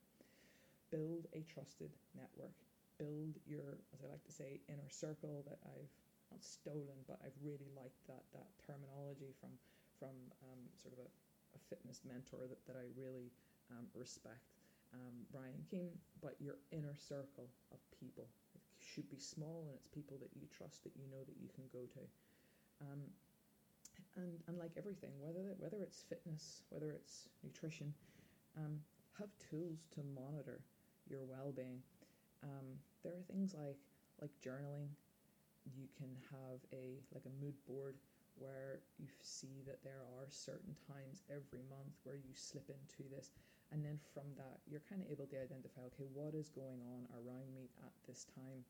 Build 0.89 1.27
a 1.35 1.43
trusted 1.43 1.91
network. 2.15 2.55
Build 2.95 3.35
your, 3.43 3.83
as 3.91 3.99
I 3.99 4.07
like 4.07 4.23
to 4.23 4.31
say, 4.31 4.63
inner 4.71 4.87
circle 4.87 5.43
that 5.45 5.59
I've 5.67 5.91
not 6.31 6.39
stolen, 6.39 7.03
but 7.07 7.19
I've 7.19 7.35
really 7.43 7.67
liked 7.75 7.99
that 8.07 8.23
that 8.31 8.47
terminology 8.63 9.35
from 9.39 9.51
from 9.99 10.15
um, 10.47 10.61
sort 10.79 10.95
of 10.95 11.03
a, 11.03 11.09
a, 11.57 11.59
fitness 11.67 12.05
mentor 12.05 12.45
that, 12.47 12.61
that 12.69 12.77
I 12.77 12.85
really 12.93 13.33
um, 13.73 13.89
respect, 13.97 14.45
um, 14.93 15.25
Brian 15.33 15.57
Keane. 15.65 15.97
But 16.21 16.37
your 16.39 16.61
inner 16.71 16.93
circle 16.95 17.49
of 17.73 17.79
people 17.97 18.29
should 18.97 19.09
be 19.13 19.21
small, 19.21 19.61
and 19.69 19.77
it's 19.77 19.85
people 19.93 20.17
that 20.17 20.33
you 20.33 20.49
trust, 20.49 20.81
that 20.81 20.97
you 20.97 21.05
know 21.13 21.21
that 21.21 21.37
you 21.37 21.53
can 21.53 21.69
go 21.69 21.85
to. 21.85 22.01
Um, 22.81 23.05
and, 24.17 24.33
and 24.49 24.57
like 24.57 24.73
everything, 24.73 25.13
whether 25.21 25.53
whether 25.61 25.77
it's 25.85 26.01
fitness, 26.09 26.65
whether 26.73 26.89
it's 26.89 27.29
nutrition, 27.45 27.93
um, 28.57 28.81
have 29.21 29.29
tools 29.37 29.85
to 29.93 30.01
monitor 30.17 30.65
your 31.05 31.21
well-being. 31.29 31.77
Um, 32.41 32.81
there 33.05 33.13
are 33.13 33.25
things 33.29 33.53
like 33.53 33.77
like 34.17 34.33
journaling. 34.41 34.89
You 35.77 35.85
can 35.93 36.09
have 36.33 36.57
a 36.73 36.97
like 37.13 37.29
a 37.29 37.33
mood 37.37 37.53
board 37.69 38.01
where 38.41 38.81
you 38.97 39.09
see 39.21 39.61
that 39.69 39.81
there 39.85 40.01
are 40.17 40.25
certain 40.29 40.73
times 40.89 41.21
every 41.29 41.61
month 41.69 41.93
where 42.01 42.17
you 42.17 42.33
slip 42.33 42.65
into 42.73 43.05
this, 43.13 43.29
and 43.69 43.85
then 43.85 44.01
from 44.13 44.25
that 44.41 44.57
you're 44.65 44.85
kind 44.89 45.05
of 45.05 45.09
able 45.13 45.29
to 45.29 45.37
identify 45.37 45.85
okay 45.93 46.09
what 46.17 46.33
is 46.33 46.49
going 46.49 46.81
on 46.97 47.05
around 47.13 47.53
me 47.53 47.69
at 47.85 47.93
this 48.09 48.25
time. 48.33 48.65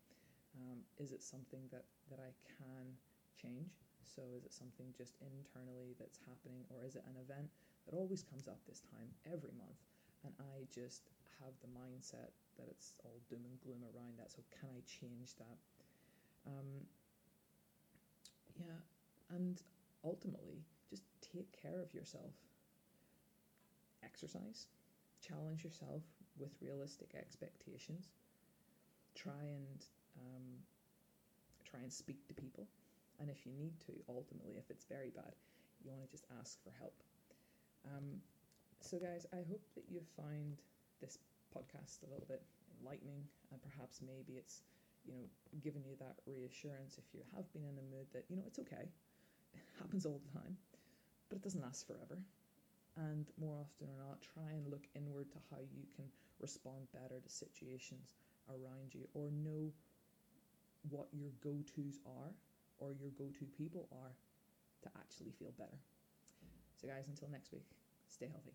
Um, 0.58 0.82
is 0.98 1.12
it 1.12 1.22
something 1.22 1.70
that 1.72 1.86
that 2.10 2.20
I 2.20 2.34
can 2.50 2.98
change? 3.38 3.78
So 4.02 4.24
is 4.34 4.46
it 4.46 4.54
something 4.54 4.90
just 4.98 5.14
internally 5.22 5.94
that's 6.00 6.18
happening, 6.26 6.66
or 6.74 6.82
is 6.82 6.96
it 6.96 7.06
an 7.06 7.20
event 7.22 7.50
that 7.86 7.94
always 7.94 8.24
comes 8.24 8.48
up 8.48 8.58
this 8.66 8.82
time 8.82 9.14
every 9.30 9.54
month? 9.54 9.78
And 10.26 10.34
I 10.42 10.66
just 10.74 11.14
have 11.44 11.54
the 11.62 11.70
mindset 11.70 12.34
that 12.58 12.66
it's 12.66 12.94
all 13.04 13.22
doom 13.30 13.46
and 13.46 13.60
gloom 13.62 13.86
around 13.94 14.18
that. 14.18 14.32
So 14.32 14.42
can 14.50 14.70
I 14.74 14.82
change 14.90 15.38
that? 15.38 15.58
Um, 16.48 16.88
yeah, 18.58 18.82
and 19.30 19.62
ultimately, 20.04 20.66
just 20.90 21.04
take 21.22 21.52
care 21.54 21.82
of 21.82 21.94
yourself. 21.94 22.34
Exercise, 24.04 24.68
challenge 25.22 25.64
yourself 25.64 26.02
with 26.40 26.50
realistic 26.62 27.14
expectations. 27.18 28.10
Try 29.16 29.54
and 29.54 29.86
um, 30.18 30.46
try 31.66 31.80
and 31.82 31.92
speak 31.92 32.26
to 32.28 32.34
people, 32.34 32.68
and 33.20 33.30
if 33.30 33.46
you 33.46 33.54
need 33.54 33.80
to, 33.86 33.94
ultimately, 34.10 34.58
if 34.58 34.70
it's 34.70 34.86
very 34.86 35.10
bad, 35.10 35.34
you 35.84 35.92
want 35.92 36.04
to 36.04 36.10
just 36.10 36.26
ask 36.40 36.62
for 36.64 36.72
help. 36.80 36.96
Um, 37.86 38.22
so, 38.82 38.98
guys, 38.98 39.26
I 39.34 39.42
hope 39.48 39.64
that 39.76 39.86
you 39.90 40.02
find 40.16 40.58
this 41.02 41.18
podcast 41.56 42.04
a 42.04 42.12
little 42.12 42.28
bit 42.28 42.42
enlightening, 42.80 43.26
and 43.52 43.60
perhaps 43.62 44.02
maybe 44.02 44.38
it's 44.38 44.62
you 45.06 45.14
know 45.14 45.26
giving 45.64 45.84
you 45.88 45.96
that 46.00 46.20
reassurance 46.28 47.00
if 47.00 47.08
you 47.14 47.22
have 47.36 47.48
been 47.54 47.64
in 47.64 47.80
a 47.80 47.86
mood 47.96 48.08
that 48.14 48.26
you 48.30 48.36
know 48.36 48.44
it's 48.46 48.60
okay, 48.60 48.90
it 49.54 49.66
happens 49.80 50.06
all 50.06 50.22
the 50.22 50.34
time, 50.40 50.58
but 51.30 51.38
it 51.38 51.44
doesn't 51.44 51.64
last 51.64 51.88
forever. 51.88 52.20
And 52.98 53.30
more 53.38 53.62
often 53.62 53.94
or 53.94 53.98
not, 54.02 54.26
try 54.26 54.58
and 54.58 54.66
look 54.74 54.90
inward 54.96 55.30
to 55.32 55.38
how 55.54 55.62
you 55.62 55.86
can 55.96 56.06
respond 56.42 56.90
better 56.94 57.22
to 57.22 57.30
situations 57.30 58.18
around 58.50 58.94
you, 58.94 59.06
or 59.14 59.30
know 59.30 59.70
what 60.90 61.08
your 61.12 61.30
go 61.44 61.64
tos 61.76 62.00
are, 62.06 62.32
or 62.78 62.94
your 62.94 63.10
go 63.18 63.26
to 63.40 63.46
people 63.58 63.88
are 63.92 64.14
to 64.84 64.90
actually 65.00 65.32
feel 65.40 65.52
better. 65.58 65.78
So, 66.80 66.88
guys, 66.88 67.08
until 67.08 67.30
next 67.30 67.52
week, 67.52 67.66
stay 68.08 68.28
healthy. 68.28 68.54